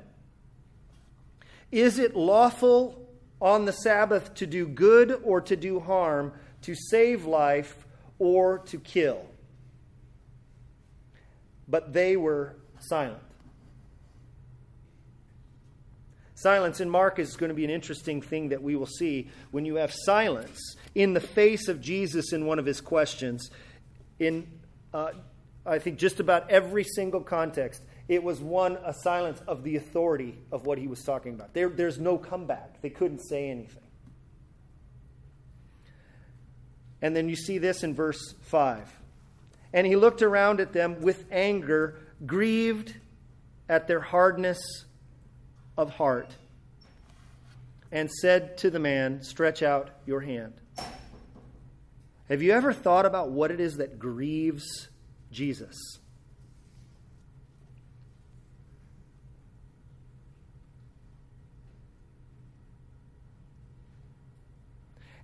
Is 1.72 1.98
it 1.98 2.14
lawful 2.14 3.08
on 3.40 3.64
the 3.64 3.72
Sabbath 3.72 4.34
to 4.34 4.46
do 4.46 4.66
good 4.66 5.20
or 5.24 5.40
to 5.42 5.56
do 5.56 5.80
harm, 5.80 6.32
to 6.62 6.74
save 6.74 7.24
life 7.24 7.86
or 8.18 8.58
to 8.58 8.78
kill? 8.78 9.26
But 11.68 11.92
they 11.92 12.16
were 12.16 12.56
silent. 12.80 13.22
Silence 16.34 16.80
in 16.80 16.90
Mark 16.90 17.18
is 17.18 17.34
going 17.34 17.48
to 17.48 17.54
be 17.54 17.64
an 17.64 17.70
interesting 17.70 18.20
thing 18.20 18.50
that 18.50 18.62
we 18.62 18.76
will 18.76 18.86
see 18.86 19.30
when 19.52 19.64
you 19.64 19.76
have 19.76 19.92
silence 19.92 20.76
in 20.94 21.14
the 21.14 21.20
face 21.20 21.66
of 21.68 21.80
Jesus 21.80 22.34
in 22.34 22.44
one 22.44 22.58
of 22.58 22.66
his 22.66 22.82
questions. 22.82 23.50
In, 24.18 24.46
uh, 24.92 25.12
I 25.64 25.78
think, 25.78 25.98
just 25.98 26.20
about 26.20 26.50
every 26.50 26.84
single 26.84 27.22
context, 27.22 27.82
it 28.06 28.22
was 28.22 28.38
one, 28.38 28.76
a 28.84 28.92
silence 29.02 29.40
of 29.48 29.64
the 29.64 29.76
authority 29.76 30.38
of 30.52 30.66
what 30.66 30.76
he 30.76 30.86
was 30.86 31.02
talking 31.02 31.32
about. 31.32 31.54
There, 31.54 31.70
there's 31.70 31.98
no 31.98 32.18
comeback, 32.18 32.82
they 32.82 32.90
couldn't 32.90 33.20
say 33.20 33.48
anything. 33.48 33.82
And 37.00 37.16
then 37.16 37.30
you 37.30 37.36
see 37.36 37.56
this 37.58 37.82
in 37.82 37.94
verse 37.94 38.34
5. 38.42 38.90
And 39.72 39.86
he 39.86 39.96
looked 39.96 40.22
around 40.22 40.60
at 40.60 40.72
them 40.72 41.00
with 41.00 41.24
anger, 41.30 41.98
grieved 42.24 42.94
at 43.68 43.86
their 43.86 44.00
hardness 44.00 44.58
of 45.76 45.90
heart 45.90 46.34
and 47.92 48.10
said 48.10 48.58
to 48.58 48.70
the 48.70 48.78
man, 48.78 49.22
Stretch 49.22 49.62
out 49.62 49.90
your 50.06 50.20
hand. 50.20 50.54
Have 52.28 52.42
you 52.42 52.52
ever 52.52 52.72
thought 52.72 53.06
about 53.06 53.30
what 53.30 53.50
it 53.50 53.60
is 53.60 53.76
that 53.76 53.98
grieves 53.98 54.88
Jesus? 55.30 55.76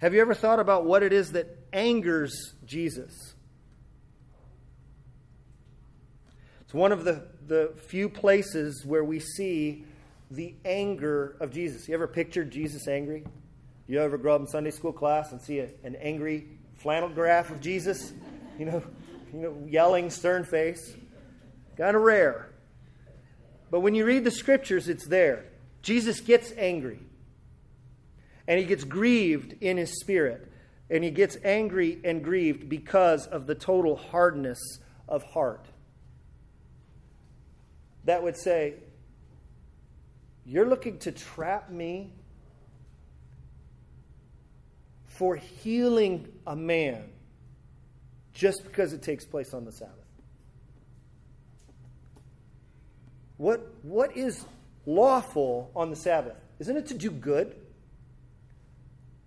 Have 0.00 0.14
you 0.14 0.20
ever 0.20 0.34
thought 0.34 0.58
about 0.58 0.84
what 0.84 1.04
it 1.04 1.12
is 1.12 1.32
that 1.32 1.58
angers 1.72 2.54
Jesus? 2.64 3.31
It's 6.72 6.78
one 6.78 6.90
of 6.90 7.04
the, 7.04 7.22
the 7.48 7.74
few 7.88 8.08
places 8.08 8.82
where 8.86 9.04
we 9.04 9.20
see 9.20 9.84
the 10.30 10.54
anger 10.64 11.36
of 11.38 11.50
Jesus. 11.50 11.86
You 11.86 11.92
ever 11.92 12.06
pictured 12.06 12.50
Jesus 12.50 12.88
angry? 12.88 13.26
You 13.86 14.00
ever 14.00 14.16
grow 14.16 14.36
up 14.36 14.40
in 14.40 14.46
Sunday 14.46 14.70
school 14.70 14.94
class 14.94 15.32
and 15.32 15.42
see 15.42 15.58
a, 15.58 15.68
an 15.84 15.96
angry 15.96 16.46
flannel 16.78 17.10
graph 17.10 17.50
of 17.50 17.60
Jesus? 17.60 18.14
You 18.58 18.64
know, 18.64 18.82
you 19.34 19.40
know, 19.40 19.66
yelling, 19.68 20.08
stern 20.08 20.44
face. 20.44 20.96
Kind 21.76 21.94
of 21.94 22.00
rare. 22.00 22.48
But 23.70 23.80
when 23.80 23.94
you 23.94 24.06
read 24.06 24.24
the 24.24 24.30
scriptures, 24.30 24.88
it's 24.88 25.06
there. 25.06 25.44
Jesus 25.82 26.20
gets 26.20 26.54
angry. 26.56 27.00
And 28.48 28.58
he 28.58 28.64
gets 28.64 28.84
grieved 28.84 29.56
in 29.60 29.76
his 29.76 30.00
spirit. 30.00 30.50
And 30.88 31.04
he 31.04 31.10
gets 31.10 31.36
angry 31.44 32.00
and 32.02 32.24
grieved 32.24 32.70
because 32.70 33.26
of 33.26 33.46
the 33.46 33.54
total 33.54 33.94
hardness 33.94 34.78
of 35.06 35.22
heart. 35.22 35.66
That 38.04 38.22
would 38.22 38.36
say, 38.36 38.74
you're 40.44 40.66
looking 40.66 40.98
to 41.00 41.12
trap 41.12 41.70
me 41.70 42.12
for 45.06 45.36
healing 45.36 46.26
a 46.46 46.56
man 46.56 47.04
just 48.32 48.64
because 48.64 48.92
it 48.92 49.02
takes 49.02 49.24
place 49.24 49.54
on 49.54 49.64
the 49.64 49.72
Sabbath. 49.72 49.94
What, 53.36 53.74
what 53.82 54.16
is 54.16 54.44
lawful 54.86 55.70
on 55.76 55.90
the 55.90 55.96
Sabbath? 55.96 56.36
Isn't 56.58 56.76
it 56.76 56.86
to 56.86 56.94
do 56.94 57.10
good? 57.10 57.54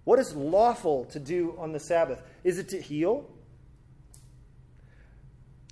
What 0.05 0.19
is 0.19 0.35
lawful 0.35 1.05
to 1.05 1.19
do 1.19 1.55
on 1.57 1.71
the 1.71 1.79
Sabbath? 1.79 2.21
Is 2.43 2.59
it 2.59 2.69
to 2.69 2.81
heal? 2.81 3.29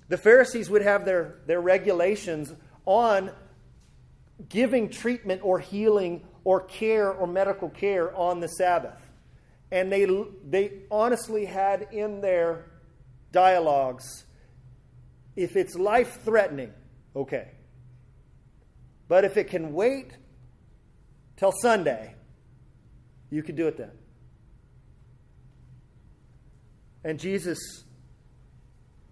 The 0.08 0.18
Pharisees 0.18 0.68
would 0.68 0.82
have 0.82 1.04
their, 1.04 1.36
their 1.46 1.60
regulations 1.60 2.52
on 2.86 3.30
giving 4.48 4.88
treatment 4.88 5.40
or 5.44 5.58
healing 5.58 6.26
or 6.44 6.60
care 6.60 7.12
or 7.12 7.26
medical 7.26 7.70
care 7.70 8.14
on 8.16 8.40
the 8.40 8.48
Sabbath. 8.48 9.00
And 9.70 9.90
they, 9.90 10.06
they 10.48 10.72
honestly 10.90 11.46
had 11.46 11.88
in 11.92 12.20
their 12.20 12.66
dialogues 13.32 14.24
if 15.36 15.56
it's 15.56 15.74
life 15.74 16.20
threatening, 16.24 16.72
okay. 17.16 17.48
But 19.08 19.24
if 19.24 19.36
it 19.36 19.48
can 19.48 19.72
wait 19.72 20.16
till 21.36 21.52
Sunday, 21.60 22.14
you 23.30 23.42
can 23.42 23.56
do 23.56 23.66
it 23.66 23.76
then. 23.76 23.90
And 27.02 27.18
Jesus, 27.18 27.58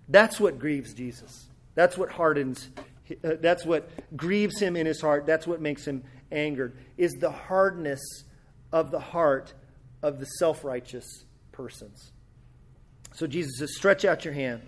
that's 0.09 0.41
what 0.41 0.59
grieves 0.59 0.95
Jesus. 0.95 1.49
That's 1.75 1.99
what 1.99 2.11
hardens 2.11 2.71
uh, 3.23 3.35
that's 3.41 3.65
what 3.65 3.89
grieves 4.17 4.61
him 4.61 4.77
in 4.77 4.87
his 4.87 5.01
heart. 5.01 5.27
That's 5.27 5.47
what 5.47 5.61
makes 5.61 5.87
him 5.87 6.05
angered, 6.31 6.77
is 6.97 7.13
the 7.13 7.31
hardness 7.31 8.01
of 8.73 8.91
the 8.91 9.01
heart 9.01 9.53
of 10.03 10.19
the 10.19 10.27
self 10.27 10.65
righteous 10.65 11.25
persons. 11.53 12.13
So 13.15 13.27
Jesus 13.27 13.59
says, 13.59 13.77
Stretch 13.77 14.05
out 14.05 14.25
your 14.25 14.35
hand. 14.35 14.63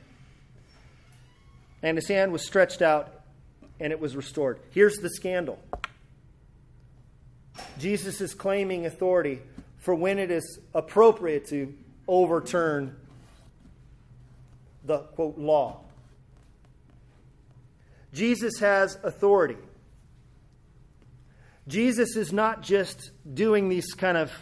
And 1.82 1.98
his 1.98 2.08
hand 2.08 2.32
was 2.32 2.44
stretched 2.44 2.80
out, 2.80 3.20
and 3.78 3.92
it 3.92 4.00
was 4.00 4.16
restored. 4.16 4.60
Here's 4.70 4.96
the 4.96 5.10
scandal 5.10 5.58
Jesus 7.78 8.20
is 8.20 8.34
claiming 8.34 8.86
authority 8.86 9.40
for 9.78 9.94
when 9.94 10.18
it 10.18 10.30
is 10.30 10.60
appropriate 10.74 11.46
to 11.48 11.74
overturn 12.08 12.96
the 14.84 14.98
quote 14.98 15.38
law. 15.38 15.83
Jesus 18.14 18.60
has 18.60 18.96
authority. 19.02 19.58
Jesus 21.66 22.16
is 22.16 22.32
not 22.32 22.62
just 22.62 23.10
doing 23.32 23.68
these 23.68 23.92
kind 23.92 24.16
of 24.16 24.32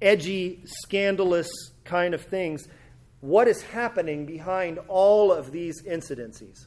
edgy, 0.00 0.62
scandalous 0.64 1.48
kind 1.84 2.14
of 2.14 2.22
things. 2.22 2.68
What 3.20 3.48
is 3.48 3.62
happening 3.62 4.26
behind 4.26 4.78
all 4.86 5.32
of 5.32 5.50
these 5.50 5.82
incidences? 5.82 6.66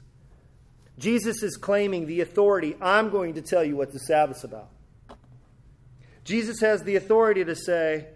Jesus 0.98 1.44
is 1.44 1.56
claiming 1.56 2.08
the 2.08 2.22
authority. 2.22 2.76
I'm 2.82 3.10
going 3.10 3.36
to 3.36 3.42
tell 3.42 3.64
you 3.64 3.78
what 3.78 3.94
the 3.94 4.00
Sabbath's 4.00 4.44
about. 4.44 4.70
Jesus 6.26 6.60
has 6.60 6.84
the 6.84 6.98
authority 6.98 7.46
to 7.46 7.56
say, 7.56 8.08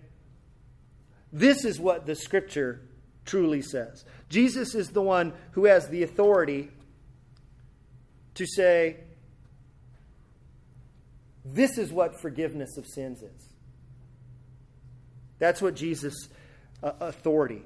this 1.32 1.63
is 1.63 1.80
what 1.80 2.06
the 2.06 2.15
scripture 2.15 2.82
truly 3.24 3.62
says. 3.62 4.04
Jesus 4.28 4.76
is 4.76 4.89
the 4.89 5.02
one 5.02 5.32
who 5.52 5.65
has 5.65 5.88
the 5.88 6.04
authority 6.04 6.71
to 8.36 8.46
say, 8.46 8.98
this 11.44 11.78
is 11.78 11.91
what 11.91 12.20
forgiveness 12.20 12.78
of 12.78 12.86
sins 12.86 13.22
is. 13.22 13.50
That's 15.39 15.62
what 15.62 15.76
Jesus' 15.76 16.30
uh, 16.84 16.91
authority. 17.00 17.63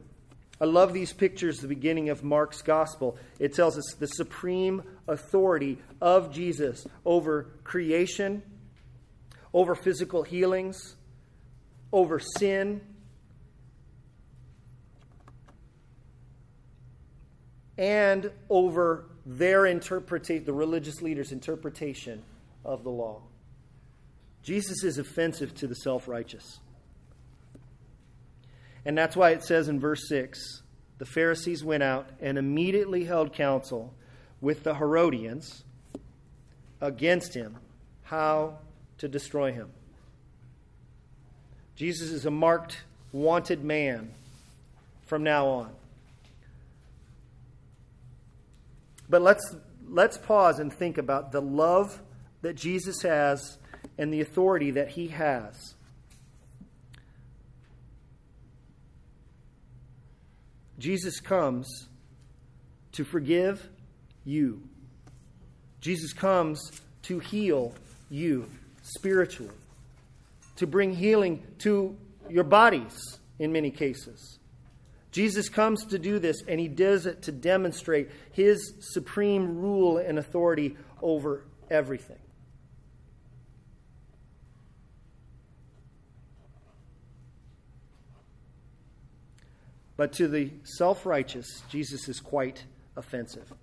I 0.59 0.65
love 0.65 0.93
these 0.93 1.11
pictures, 1.11 1.57
the 1.57 1.67
beginning 1.67 2.09
of 2.09 2.23
Mark's 2.23 2.61
gospel. 2.61 3.17
It 3.39 3.53
tells 3.53 3.77
us 3.77 3.95
the 3.99 4.07
supreme 4.07 4.83
authority 5.07 5.79
of 6.01 6.33
Jesus 6.33 6.87
over 7.05 7.47
creation, 7.65 8.41
over 9.53 9.75
physical 9.75 10.23
healings, 10.23 10.95
over 11.91 12.19
sin, 12.19 12.79
and 17.77 18.31
over 18.49 19.05
their 19.25 19.65
interpretation, 19.65 20.45
the 20.45 20.53
religious 20.53 21.01
leaders' 21.01 21.31
interpretation 21.31 22.21
of 22.63 22.83
the 22.83 22.89
law. 22.89 23.21
Jesus 24.43 24.83
is 24.83 24.97
offensive 24.97 25.53
to 25.55 25.67
the 25.67 25.75
self 25.75 26.07
righteous. 26.07 26.59
And 28.85 28.95
that's 28.95 29.15
why 29.15 29.31
it 29.31 29.43
says 29.43 29.67
in 29.67 29.79
verse 29.79 30.07
6 30.07 30.61
the 30.97 31.05
Pharisees 31.05 31.63
went 31.63 31.83
out 31.83 32.09
and 32.21 32.37
immediately 32.37 33.03
held 33.03 33.33
counsel 33.33 33.93
with 34.39 34.63
the 34.63 34.75
Herodians 34.75 35.63
against 36.79 37.33
him, 37.33 37.57
how 38.03 38.59
to 38.99 39.07
destroy 39.07 39.51
him. 39.51 39.71
Jesus 41.75 42.11
is 42.11 42.25
a 42.25 42.31
marked, 42.31 42.83
wanted 43.11 43.63
man 43.63 44.11
from 45.05 45.23
now 45.23 45.47
on. 45.47 45.71
But 49.09 49.21
let's, 49.21 49.55
let's 49.87 50.17
pause 50.17 50.59
and 50.59 50.71
think 50.71 50.97
about 50.97 51.31
the 51.31 51.41
love 51.41 52.01
that 52.41 52.55
Jesus 52.55 53.01
has 53.01 53.57
and 53.97 54.13
the 54.13 54.21
authority 54.21 54.71
that 54.71 54.89
he 54.89 55.07
has. 55.07 55.75
Jesus 60.77 61.19
comes 61.19 61.87
to 62.91 63.03
forgive 63.03 63.67
you. 64.25 64.61
Jesus 65.81 66.13
comes 66.13 66.71
to 67.03 67.19
heal 67.19 67.73
you 68.09 68.49
spiritually, 68.81 69.53
to 70.57 70.67
bring 70.67 70.93
healing 70.93 71.43
to 71.59 71.95
your 72.29 72.43
bodies 72.43 73.19
in 73.39 73.51
many 73.51 73.71
cases. 73.71 74.39
Jesus 75.15 75.47
comes 75.47 75.85
to 75.85 75.97
do 75.97 76.19
this, 76.19 76.43
and 76.45 76.59
he 76.59 76.67
does 76.67 77.05
it 77.05 77.21
to 77.21 77.31
demonstrate 77.31 78.09
his 78.33 78.73
supreme 78.81 79.57
rule 79.57 79.97
and 79.97 80.19
authority 80.19 80.75
over 81.01 81.45
everything. 81.71 82.17
But 89.95 90.11
to 90.13 90.27
the 90.27 90.51
self 90.65 91.05
righteous, 91.05 91.63
Jesus 91.69 92.09
is 92.09 92.19
quite 92.19 92.65
offensive. 92.97 93.53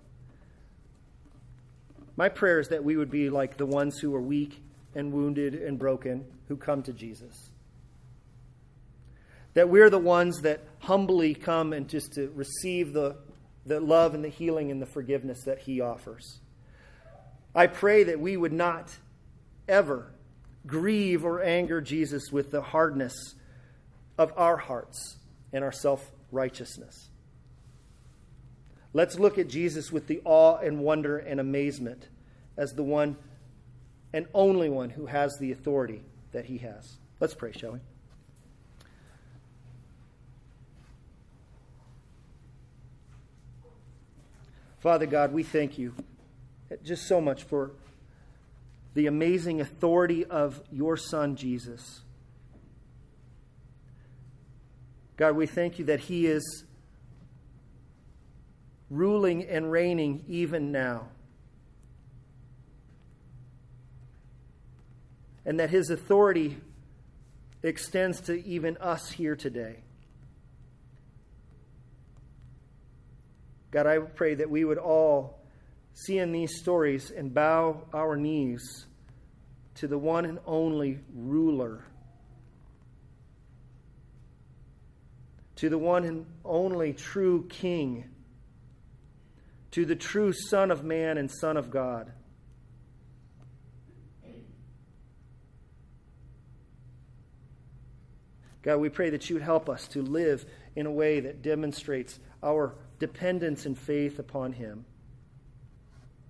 My 2.15 2.29
prayer 2.29 2.59
is 2.59 2.69
that 2.69 2.83
we 2.83 2.97
would 2.97 3.11
be 3.11 3.29
like 3.29 3.57
the 3.57 3.67
ones 3.67 3.99
who 3.99 4.15
are 4.15 4.21
weak 4.21 4.59
and 4.95 5.13
wounded 5.13 5.53
and 5.53 5.77
broken 5.77 6.25
who 6.47 6.57
come 6.57 6.81
to 6.81 6.93
Jesus. 6.93 7.51
That 9.53 9.69
we're 9.69 9.91
the 9.91 9.99
ones 9.99 10.41
that 10.41 10.72
humbly 10.83 11.33
come 11.33 11.71
and 11.73 11.87
just 11.87 12.13
to 12.13 12.29
receive 12.35 12.93
the, 12.93 13.15
the 13.65 13.79
love 13.79 14.13
and 14.13 14.23
the 14.23 14.29
healing 14.29 14.69
and 14.69 14.81
the 14.81 14.85
forgiveness 14.85 15.43
that 15.45 15.59
He 15.59 15.81
offers. 15.81 16.39
I 17.55 17.67
pray 17.67 18.03
that 18.03 18.19
we 18.19 18.35
would 18.35 18.53
not 18.53 18.95
ever 19.67 20.11
grieve 20.67 21.23
or 21.23 21.41
anger 21.41 21.81
Jesus 21.81 22.31
with 22.31 22.51
the 22.51 22.61
hardness 22.61 23.13
of 24.17 24.33
our 24.35 24.57
hearts 24.57 25.17
and 25.51 25.63
our 25.63 25.71
self 25.71 26.11
righteousness. 26.31 27.09
Let's 28.91 29.17
look 29.17 29.37
at 29.37 29.47
Jesus 29.47 29.91
with 29.91 30.07
the 30.07 30.21
awe 30.25 30.57
and 30.57 30.79
wonder 30.79 31.17
and 31.17 31.39
amazement 31.39 32.07
as 32.57 32.73
the 32.73 32.83
one 32.83 33.17
and 34.11 34.27
only 34.33 34.69
one 34.69 34.91
who 34.91 35.07
has 35.07 35.35
the 35.39 35.51
authority 35.51 36.03
that 36.31 36.45
he 36.45 36.59
has. 36.59 36.97
Let's 37.19 37.33
pray, 37.33 37.51
shall 37.53 37.71
we? 37.73 37.79
Father 44.83 45.05
God, 45.05 45.31
we 45.31 45.43
thank 45.43 45.77
you 45.77 45.93
just 46.83 47.07
so 47.07 47.21
much 47.21 47.43
for 47.43 47.71
the 48.95 49.07
amazing 49.07 49.61
authority 49.61 50.25
of 50.25 50.61
your 50.73 50.97
Son, 50.97 51.37
Jesus. 51.37 52.01
God, 55.15 55.37
we 55.37 55.45
thank 55.45 55.79
you 55.79 55.85
that 55.85 56.01
He 56.01 56.27
is 56.27 56.65
ruling 58.89 59.45
and 59.45 59.71
reigning 59.71 60.25
even 60.27 60.73
now. 60.73 61.07
And 65.45 65.61
that 65.61 65.69
His 65.69 65.89
authority 65.91 66.57
extends 67.63 68.19
to 68.23 68.45
even 68.45 68.75
us 68.81 69.11
here 69.11 69.37
today. 69.37 69.77
God, 73.73 73.87
I 73.87 73.97
pray 73.97 74.35
that 74.35 74.49
we 74.49 74.63
would 74.63 74.77
all 74.77 75.39
see 75.95 76.19
in 76.19 76.31
these 76.31 76.59
stories 76.59 77.11
and 77.11 77.33
bow 77.33 77.83
our 77.91 78.15
knees 78.15 78.85
to 79.75 79.87
the 79.87 79.97
one 79.97 80.25
and 80.25 80.37
only 80.45 80.99
ruler 81.13 81.83
to 85.63 85.69
the 85.69 85.77
one 85.77 86.03
and 86.03 86.25
only 86.43 86.91
true 86.91 87.45
King, 87.47 88.03
to 89.71 89.85
the 89.85 89.95
true 89.95 90.33
Son 90.33 90.71
of 90.71 90.83
Man 90.83 91.17
and 91.17 91.31
Son 91.31 91.55
of 91.55 91.71
God. 91.71 92.11
God, 98.61 98.77
we 98.77 98.89
pray 98.89 99.09
that 99.11 99.29
you 99.29 99.37
would 99.37 99.43
help 99.43 99.69
us 99.69 99.87
to 99.89 100.01
live 100.01 100.45
in 100.75 100.85
a 100.85 100.91
way 100.91 101.21
that 101.21 101.41
demonstrates 101.41 102.19
our 102.43 102.75
dependence 102.99 103.65
and 103.65 103.77
faith 103.77 104.19
upon 104.19 104.53
Him. 104.53 104.85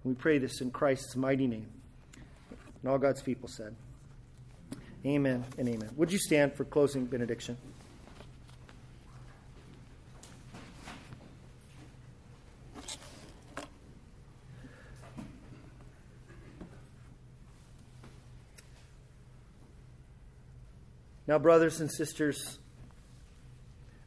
We 0.04 0.13
pray 0.13 0.38
this 0.38 0.62
in 0.62 0.71
Christ's 0.71 1.15
mighty 1.15 1.47
name. 1.47 1.69
And 2.82 2.91
all 2.91 2.97
God's 2.97 3.21
people 3.21 3.48
said, 3.48 3.75
Amen 5.06 5.46
and 5.58 5.67
amen. 5.67 5.90
Would 5.96 6.12
you 6.12 6.17
stand 6.17 6.54
for 6.54 6.65
closing 6.65 7.06
benediction? 7.06 7.58
Now, 21.25 21.40
brothers 21.40 21.79
and 21.79 21.90
sisters, 21.90 22.60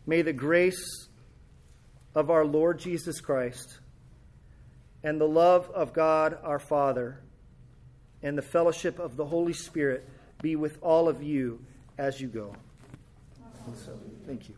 may 0.06 0.22
the 0.22 0.34
grace 0.34 1.08
of 2.16 2.30
our 2.30 2.46
Lord 2.46 2.78
Jesus 2.78 3.20
Christ 3.20 3.78
and 5.04 5.20
the 5.20 5.28
love 5.28 5.70
of 5.70 5.92
God 5.92 6.38
our 6.42 6.58
Father 6.58 7.20
and 8.22 8.36
the 8.36 8.42
fellowship 8.42 8.98
of 8.98 9.16
the 9.16 9.26
Holy 9.26 9.52
Spirit 9.52 10.08
be 10.40 10.56
with 10.56 10.78
all 10.80 11.08
of 11.08 11.22
you 11.22 11.60
as 11.98 12.18
you 12.20 12.28
go. 12.28 12.56
So, 13.84 13.92
thank 14.26 14.48
you. 14.48 14.54